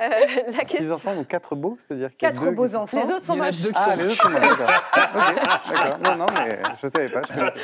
Euh, 0.00 0.08
la 0.46 0.60
Six 0.60 0.66
question... 0.66 0.94
enfants, 0.94 1.14
donc 1.14 1.28
quatre 1.28 1.54
beaux, 1.54 1.76
c'est-à-dire 1.78 2.08
qu'il 2.16 2.26
y 2.26 2.26
a 2.26 2.32
Quatre 2.32 2.42
deux 2.44 2.50
beaux 2.50 2.66
sont- 2.68 2.78
enfants. 2.78 2.96
Les 3.06 3.12
autres 3.12 3.24
sont 3.24 3.36
moches. 3.36 3.60
deux 3.62 3.68
qui 3.70 3.74
Ah, 3.76 3.84
sont 3.84 3.96
les 3.96 4.06
autres 4.06 4.22
sont 4.22 4.28
moches, 4.30 4.40
d'accord. 4.40 4.70
Ok, 4.96 5.34
d'accord. 5.36 5.98
Non, 6.02 6.16
non, 6.16 6.26
mais 6.34 6.58
je 6.82 6.86
savais 6.88 7.08
pas. 7.08 7.22
je 7.22 7.32
connaissais 7.32 7.56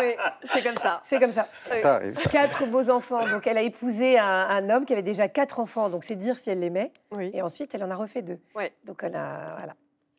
Oui, 0.00 0.14
c'est 0.44 0.62
comme 0.62 0.76
ça. 0.76 1.00
C'est 1.02 1.18
comme 1.18 1.32
ça. 1.32 1.48
Ça 1.82 1.94
arrive. 1.96 2.16
ça. 2.16 2.28
Quatre 2.30 2.66
beaux 2.66 2.88
enfants. 2.88 3.26
Donc 3.28 3.46
elle 3.48 3.58
a 3.58 3.62
épousé 3.62 4.16
un, 4.18 4.24
un 4.48 4.70
homme 4.70 4.84
qui 4.86 4.92
avait 4.92 5.02
déjà 5.02 5.28
quatre 5.28 5.58
enfants. 5.58 5.88
Donc 5.88 6.04
c'est 6.04 6.14
dire 6.16 6.38
si 6.38 6.50
elle 6.50 6.60
l'aimait. 6.60 6.92
Oui. 7.16 7.30
Et 7.34 7.42
ensuite, 7.42 7.74
elle 7.74 7.82
en 7.82 7.90
a 7.90 7.96
refait 7.96 8.22
deux. 8.22 8.38
Ouais. 8.54 8.72
Donc 8.84 9.00
elle 9.02 9.16
a. 9.16 9.44
Voilà. 9.58 9.74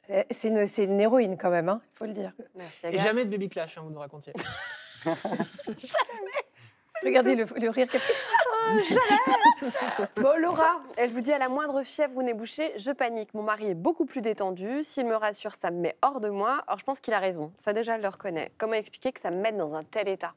Euh, 0.09 0.23
C'est 0.31 0.49
une, 0.49 0.67
c'est 0.67 0.83
une 0.83 0.99
héroïne 0.99 1.37
quand 1.37 1.49
même, 1.49 1.79
il 1.93 1.97
faut 1.97 2.05
le 2.05 2.13
dire. 2.13 2.31
Merci 2.55 2.87
Et 2.87 2.97
jamais 2.97 3.23
de 3.25 3.29
baby 3.31 3.47
clash, 3.49 3.77
hein, 3.77 3.81
vous 3.83 3.89
nous 3.91 3.99
racontiez. 3.99 4.33
Regardez 7.03 7.35
le, 7.35 7.45
le 7.55 7.69
rire 7.69 7.87
qu'elle 7.89 7.99
fait. 8.01 8.13
Bon, 10.17 10.37
Laura, 10.39 10.81
Elle 10.97 11.09
vous 11.09 11.21
dit 11.21 11.31
à 11.31 11.37
la 11.39 11.49
moindre 11.49 11.81
fièvre 11.83 12.17
ou 12.17 12.21
nez 12.23 12.33
bouché, 12.33 12.73
je 12.77 12.91
panique. 12.91 13.33
Mon 13.33 13.43
mari 13.43 13.69
est 13.69 13.75
beaucoup 13.75 14.05
plus 14.05 14.21
détendu. 14.21 14.83
S'il 14.83 15.05
me 15.07 15.15
rassure, 15.15 15.53
ça 15.53 15.71
me 15.71 15.79
met 15.79 15.95
hors 16.01 16.19
de 16.19 16.29
moi. 16.29 16.63
Or, 16.67 16.77
je 16.79 16.83
pense 16.83 16.99
qu'il 16.99 17.13
a 17.13 17.19
raison. 17.19 17.51
Ça, 17.57 17.73
déjà, 17.73 17.97
je 17.97 18.01
le 18.01 18.07
reconnais. 18.09 18.51
Comment 18.57 18.73
expliquer 18.73 19.11
que 19.11 19.19
ça 19.19 19.31
me 19.31 19.37
mette 19.37 19.57
dans 19.57 19.73
un 19.75 19.83
tel 19.83 20.07
état? 20.09 20.33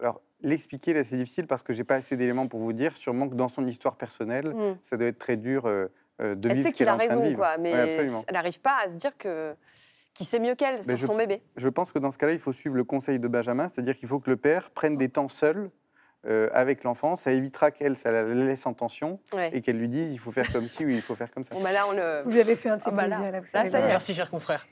Alors, 0.00 0.20
l'expliquer, 0.40 0.94
là, 0.94 1.04
c'est 1.04 1.16
difficile 1.16 1.46
parce 1.46 1.62
que 1.62 1.72
j'ai 1.72 1.84
pas 1.84 1.96
assez 1.96 2.16
d'éléments 2.16 2.46
pour 2.46 2.60
vous 2.60 2.72
dire. 2.72 2.96
Sûrement 2.96 3.28
que 3.28 3.34
dans 3.34 3.48
son 3.48 3.66
histoire 3.66 3.96
personnelle, 3.96 4.48
Hmm. 4.48 4.76
ça 4.82 4.96
doit 4.96 5.08
être 5.08 5.18
très 5.18 5.36
dur 5.36 5.66
euh, 5.66 5.86
euh, 6.20 6.34
de 6.34 6.48
Elle 6.48 6.56
vivre 6.56 6.68
sait 6.68 6.72
ce 6.74 6.78
qu'elle 6.78 6.86
qu'il 6.86 6.88
a 6.88 6.94
en 6.94 6.98
train 6.98 7.16
de 7.16 7.20
raison, 7.22 7.36
quoi. 7.36 7.58
Mais 7.58 7.72
Ouais, 7.72 8.22
elle 8.26 8.34
n'arrive 8.34 8.60
pas 8.60 8.76
à 8.84 8.88
se 8.88 8.94
dire 8.96 9.16
que 9.18 9.54
qu'il 10.14 10.26
sait 10.26 10.38
mieux 10.40 10.54
qu'elle 10.54 10.84
sur 10.84 10.96
je- 10.96 11.06
son 11.06 11.16
bébé. 11.16 11.42
Je 11.56 11.68
pense 11.68 11.92
que 11.92 11.98
dans 11.98 12.10
ce 12.10 12.18
cas-là, 12.18 12.32
il 12.32 12.38
faut 12.38 12.52
suivre 12.52 12.76
le 12.76 12.84
conseil 12.84 13.18
de 13.18 13.28
Benjamin, 13.28 13.68
c'est-à-dire 13.68 13.96
qu'il 13.96 14.08
faut 14.08 14.20
que 14.20 14.30
le 14.30 14.36
père 14.36 14.70
prenne 14.70 14.96
des 14.96 15.08
temps 15.08 15.28
seul 15.28 15.70
euh, 16.24 16.48
avec 16.52 16.84
l'enfant. 16.84 17.16
Ça 17.16 17.32
évitera 17.32 17.72
qu'elle, 17.72 17.96
ça 17.96 18.12
la 18.12 18.22
laisse 18.22 18.64
en 18.66 18.74
tension 18.74 19.18
Ouais. 19.34 19.50
et 19.52 19.60
qu'elle 19.60 19.76
lui 19.78 19.88
dise 19.88 20.12
il 20.12 20.18
faut 20.18 20.30
faire 20.30 20.52
comme 20.52 20.68
ci 20.68 20.84
ou 20.84 20.88
il 20.88 21.02
faut 21.02 21.16
faire 21.16 21.30
comme 21.32 21.42
ça. 21.42 21.54
Bon, 21.54 21.60
bah 21.62 21.72
là, 21.72 21.86
on 21.88 21.92
le. 21.92 22.22
vous 22.24 22.30
lui 22.30 22.40
avez 22.40 22.54
fait 22.54 22.68
un 22.68 22.76
de 22.76 22.82
ces 22.82 22.90
Ah 22.90 22.92
bah 22.92 23.06
là. 23.08 23.18
là, 23.18 23.30
Là, 23.32 23.40
ça 23.50 23.62
y 23.64 23.66
est. 23.66 23.70
voilà. 23.70 23.86
Merci, 23.88 24.14
cher 24.14 24.30
confrère. 24.30 24.64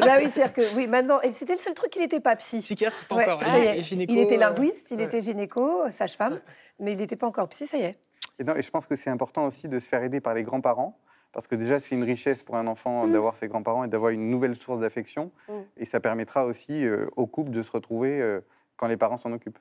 Là, 0.00 0.18
oui, 0.18 0.28
c'est-à-dire 0.30 0.52
que 0.52 0.74
oui, 0.76 0.86
maintenant, 0.86 1.20
et 1.22 1.32
c'était 1.32 1.54
le 1.54 1.58
seul 1.60 1.72
truc, 1.74 1.94
il 1.96 2.00
n'était 2.00 2.20
pas 2.20 2.36
psy. 2.36 2.60
Psychiatre, 2.60 3.06
pas 3.06 3.16
Ouais, 3.16 3.30
encore. 3.30 3.42
y 3.56 3.60
est. 3.66 3.78
Et 3.78 3.82
gynéco, 3.82 4.12
Il 4.12 4.18
était 4.18 4.36
euh, 4.36 4.40
linguiste, 4.40 4.90
il 4.90 4.98
ouais. 4.98 5.04
était 5.04 5.22
gynéco, 5.22 5.88
sage-femme, 5.90 6.34
Ouais. 6.34 6.40
mais 6.80 6.92
il 6.92 6.98
n'était 6.98 7.16
pas 7.16 7.26
encore 7.26 7.48
psy, 7.48 7.66
ça 7.66 7.78
y 7.78 7.82
est. 7.84 7.98
Et, 8.38 8.44
non, 8.44 8.54
et 8.54 8.60
je 8.62 8.70
pense 8.70 8.86
que 8.86 8.94
c'est 8.94 9.08
important 9.10 9.46
aussi 9.46 9.68
de 9.68 9.78
se 9.78 9.88
faire 9.88 10.02
aider 10.02 10.20
par 10.20 10.34
les 10.34 10.42
grands-parents. 10.42 10.98
Parce 11.32 11.46
que 11.46 11.54
déjà, 11.54 11.78
c'est 11.80 11.94
une 11.94 12.04
richesse 12.04 12.42
pour 12.42 12.56
un 12.56 12.66
enfant 12.66 13.06
d'avoir 13.06 13.36
ses 13.36 13.48
grands-parents 13.48 13.84
et 13.84 13.88
d'avoir 13.88 14.10
une 14.10 14.30
nouvelle 14.30 14.56
source 14.56 14.80
d'affection. 14.80 15.30
Mm. 15.48 15.52
Et 15.76 15.84
ça 15.84 16.00
permettra 16.00 16.46
aussi 16.46 16.84
euh, 16.86 17.06
au 17.16 17.26
couple 17.26 17.50
de 17.50 17.62
se 17.62 17.70
retrouver 17.70 18.20
euh, 18.20 18.40
quand 18.76 18.86
les 18.86 18.96
parents 18.96 19.16
s'en 19.18 19.32
occupent. 19.32 19.58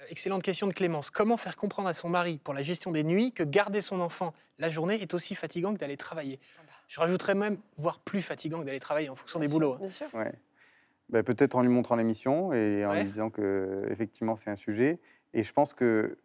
Euh, 0.00 0.04
Excellente 0.10 0.42
question 0.42 0.66
de 0.66 0.72
Clémence. 0.72 1.10
Comment 1.10 1.36
faire 1.36 1.56
comprendre 1.56 1.88
à 1.88 1.94
son 1.94 2.08
mari, 2.08 2.38
pour 2.42 2.54
la 2.54 2.62
gestion 2.62 2.92
des 2.92 3.04
nuits, 3.04 3.32
que 3.32 3.42
garder 3.42 3.80
son 3.80 4.00
enfant 4.00 4.32
la 4.58 4.68
journée 4.68 5.00
est 5.00 5.12
aussi 5.14 5.34
fatigant 5.34 5.72
que 5.74 5.78
d'aller 5.78 5.96
travailler? 5.96 6.38
Je 6.88 7.00
rajouterais 7.00 7.34
même, 7.34 7.58
voire 7.76 7.98
plus 8.00 8.22
fatigant 8.22 8.60
que 8.60 8.64
d'aller 8.66 8.80
travailler 8.80 9.08
en 9.08 9.16
fonction 9.16 9.40
des 9.40 9.48
boulots. 9.48 9.74
hein. 9.74 9.78
Bien 9.80 9.90
sûr. 9.90 10.06
Ouais. 10.14 10.32
Ben, 11.08 11.22
Peut-être 11.22 11.56
en 11.56 11.62
lui 11.62 11.68
montrant 11.68 11.96
l'émission 11.96 12.52
et 12.52 12.84
en 12.86 12.90
Ouais. 12.90 13.02
lui 13.02 13.10
disant 13.10 13.28
que 13.30 13.86
effectivement 13.90 14.36
c'est 14.36 14.50
un 14.50 14.56
sujet. 14.56 15.00
Et 15.34 15.42
je 15.42 15.52
pense 15.52 15.74
que 15.74 16.16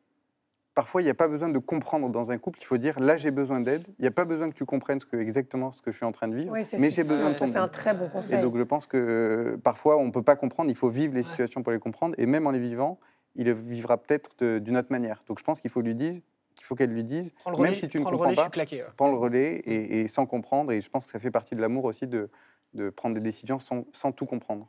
parfois 0.79 1.01
il 1.01 1.05
n'y 1.05 1.11
a 1.11 1.13
pas 1.13 1.27
besoin 1.27 1.49
de 1.49 1.59
comprendre 1.59 2.07
dans 2.07 2.31
un 2.31 2.37
couple. 2.37 2.59
Il 2.61 2.65
faut 2.65 2.77
dire 2.77 3.01
là 3.01 3.17
j'ai 3.17 3.31
besoin 3.31 3.59
d'aide. 3.59 3.85
Il 3.99 4.03
n'y 4.03 4.07
a 4.07 4.11
pas 4.11 4.23
besoin 4.23 4.49
que 4.49 4.53
tu 4.55 4.63
comprennes 4.63 5.01
ce 5.01 5.05
que, 5.05 5.17
exactement 5.17 5.73
ce 5.73 5.81
que 5.81 5.91
je 5.91 5.97
suis 5.97 6.05
en 6.05 6.13
train 6.13 6.29
de 6.29 6.35
vivre, 6.35 6.53
Oui, 6.53 6.61
c'est- 6.71 6.77
mais 6.77 6.89
c'est- 6.89 6.95
j'ai 6.97 7.03
besoin 7.03 7.31
de 7.31 7.35
ton 7.37 7.47
fait 7.47 7.57
un 7.57 7.65
aide. 7.65 7.71
très 7.71 7.93
bon 7.93 8.07
conseil. 8.07 8.37
Et 8.37 8.41
donc 8.41 8.55
je 8.55 8.63
pense 8.63 8.87
que 8.87 8.95
euh, 8.97 9.57
parfois 9.57 9.97
on 9.97 10.05
ne 10.05 10.11
peut 10.11 10.23
pas 10.23 10.37
comprendre. 10.37 10.69
Il 10.69 10.77
faut 10.77 10.89
vivre 10.89 11.13
les 11.13 11.19
Ouais. 11.19 11.23
situations 11.23 11.63
pour 11.63 11.73
les 11.73 11.79
comprendre. 11.79 12.15
Et 12.17 12.25
même 12.27 12.47
en 12.47 12.51
les 12.51 12.59
vivant, 12.59 12.97
il 13.35 13.45
le 13.47 13.51
vivra 13.51 13.97
peut-être 13.97 14.41
d'une 14.59 14.77
autre 14.77 14.87
manière. 14.91 15.21
Donc 15.27 15.37
je 15.39 15.43
pense 15.43 15.59
qu'il 15.59 15.69
faut 15.69 15.81
lui 15.81 15.95
dire, 15.95 16.13
qu'il 16.55 16.65
faut 16.65 16.75
qu'elle 16.75 16.91
lui 16.91 17.03
dise, 17.03 17.33
Prends 17.41 17.51
le 17.51 17.57
relais, 17.57 17.69
même 17.71 17.75
si 17.77 17.89
tu 17.89 17.97
ne 17.99 18.03
prends 18.03 18.11
le 18.11 18.17
comprends 18.17 18.29
relais, 18.29 18.35
je 18.35 18.39
pas, 18.39 18.43
suis 18.43 18.51
claqué. 18.51 18.77
ouais. 18.83 18.89
prends 18.95 19.11
le 19.11 19.17
relais 19.17 19.55
et, 19.65 19.99
et 19.99 20.07
sans 20.07 20.25
comprendre. 20.25 20.71
Et 20.71 20.79
je 20.79 20.89
pense 20.89 21.05
que 21.05 21.11
ça 21.11 21.19
fait 21.19 21.31
partie 21.31 21.55
de 21.57 21.61
l'amour 21.61 21.83
aussi 21.83 22.07
de, 22.07 22.29
de 22.73 22.89
prendre 22.89 23.15
des 23.15 23.21
décisions 23.21 23.59
sans, 23.59 23.83
sans 23.91 24.13
tout 24.13 24.25
comprendre. 24.25 24.65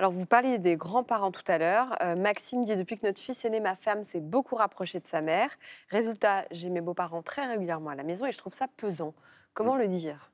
Alors, 0.00 0.12
vous 0.12 0.24
parliez 0.24 0.58
des 0.58 0.78
grands-parents 0.78 1.30
tout 1.30 1.42
à 1.46 1.58
l'heure. 1.58 1.94
Euh, 2.02 2.16
Maxime 2.16 2.62
dit 2.62 2.74
Depuis 2.74 2.96
que 2.96 3.06
notre 3.06 3.20
fils 3.20 3.44
est 3.44 3.50
né, 3.50 3.60
ma 3.60 3.74
femme 3.74 4.02
s'est 4.02 4.22
beaucoup 4.22 4.54
rapprochée 4.54 4.98
de 4.98 5.06
sa 5.06 5.20
mère. 5.20 5.50
Résultat, 5.90 6.46
j'ai 6.52 6.70
mes 6.70 6.80
beaux-parents 6.80 7.20
très 7.20 7.44
régulièrement 7.44 7.90
à 7.90 7.94
la 7.94 8.02
maison 8.02 8.24
et 8.24 8.32
je 8.32 8.38
trouve 8.38 8.54
ça 8.54 8.66
pesant. 8.78 9.12
Comment 9.52 9.76
le 9.76 9.88
dire? 9.88 10.32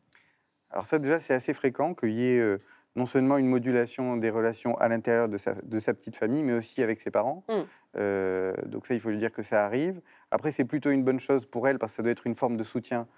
Alors 0.71 0.87
ça 0.87 1.01
déjà 1.01 1.19
c'est 1.19 1.35
assez 1.35 1.53
fréquent 1.53 1.95
qu'il 1.95 2.13
y 2.13 2.29
ait 2.29 2.39
euh, 2.39 2.59
non 2.95 3.07
seulement 3.07 3.39
une 3.39 3.49
modulation 3.49 4.17
des 4.17 4.31
relations 4.31 4.77
à 4.77 4.87
l'intérieur 4.87 5.29
de 5.29 5.37
sa, 5.37 5.55
de 5.55 5.81
sa 5.81 5.95
petite 5.95 6.15
famille, 6.15 6.45
mais 6.45 6.53
aussi 6.53 6.81
avec 6.81 7.01
ses 7.01 7.11
parents. 7.11 7.43
Mm. 7.49 7.53
Euh, 7.97 8.55
donc 8.67 8.87
ça 8.87 8.95
il 8.95 9.01
faut 9.01 9.11
lui 9.11 9.19
dire 9.19 9.33
que 9.33 9.43
ça 9.43 9.65
arrive. 9.65 10.01
Après 10.31 10.53
c'est 10.53 10.65
plutôt 10.65 10.91
une 10.91 11.03
bonne 11.03 11.19
chose 11.19 11.45
pour 11.45 11.67
elle 11.67 11.81
parce 11.81 11.91
que 11.91 11.97
ça 11.97 12.03
doit 12.05 12.13
être 12.13 12.29
une 12.29 12.37
forme 12.37 12.57
de 12.57 12.63
soutien 12.63 13.09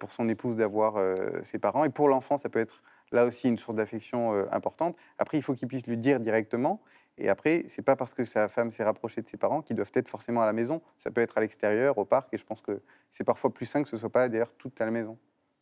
pour 0.00 0.10
son 0.10 0.28
épouse 0.28 0.56
d'avoir 0.56 1.00
ses 1.42 1.58
parents. 1.58 1.84
Et 1.84 1.88
pour 1.88 2.08
l'enfant 2.08 2.36
ça 2.36 2.48
peut 2.48 2.60
être 2.60 2.82
là 3.12 3.24
aussi 3.26 3.48
une 3.48 3.58
source 3.58 3.76
d'affection 3.76 4.34
euh, 4.34 4.44
importante. 4.50 4.96
Après 5.18 5.38
il 5.38 5.42
faut 5.42 5.54
qu'il 5.54 5.68
puisse 5.68 5.86
lui 5.86 5.96
dire 5.96 6.20
directement. 6.20 6.80
Et 7.16 7.28
après, 7.28 7.64
c'est 7.68 7.82
pas 7.82 7.94
parce 7.94 8.12
que 8.12 8.24
sa 8.24 8.48
femme 8.48 8.72
s'est 8.72 8.82
rapprochée 8.82 9.22
de 9.22 9.28
ses 9.28 9.36
parents 9.36 9.62
qu'ils 9.62 9.76
doivent 9.76 9.92
être 9.94 10.08
forcément 10.08 10.42
à 10.42 10.46
la 10.46 10.52
maison. 10.52 10.82
Ça 10.98 11.12
peut 11.12 11.20
être 11.20 11.38
à 11.38 11.40
l'extérieur, 11.40 11.96
au 11.98 12.04
parc, 12.04 12.34
et 12.34 12.36
je 12.36 12.44
pense 12.44 12.60
que 12.60 12.82
c'est 13.08 13.22
parfois 13.22 13.54
plus 13.54 13.66
sain 13.66 13.84
que 13.84 13.88
ce 13.88 13.96
soit 13.96 14.10
pas 14.10 14.28
d'ailleurs 14.28 14.52
tout 14.52 14.72
à 14.80 14.84
la 14.84 14.90
maison. 14.90 15.16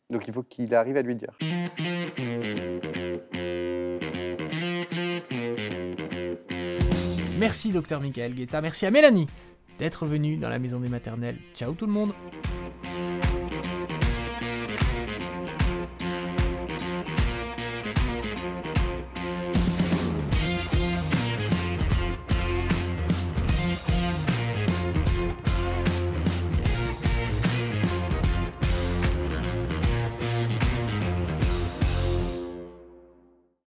Donc 0.09 0.27
il 0.27 0.33
faut 0.33 0.41
qu'il 0.41 0.73
arrive 0.73 0.97
à 0.97 1.03
lui 1.03 1.15
dire. 1.15 1.37
Merci 7.39 7.71
docteur 7.71 8.01
Michael 8.01 8.33
Guetta, 8.33 8.61
merci 8.61 8.85
à 8.85 8.91
Mélanie 8.91 9.27
d'être 9.79 10.05
venue 10.05 10.37
dans 10.37 10.49
la 10.49 10.59
maison 10.59 10.79
des 10.79 10.89
maternelles. 10.89 11.37
Ciao 11.55 11.73
tout 11.73 11.87
le 11.87 11.91
monde 11.91 12.13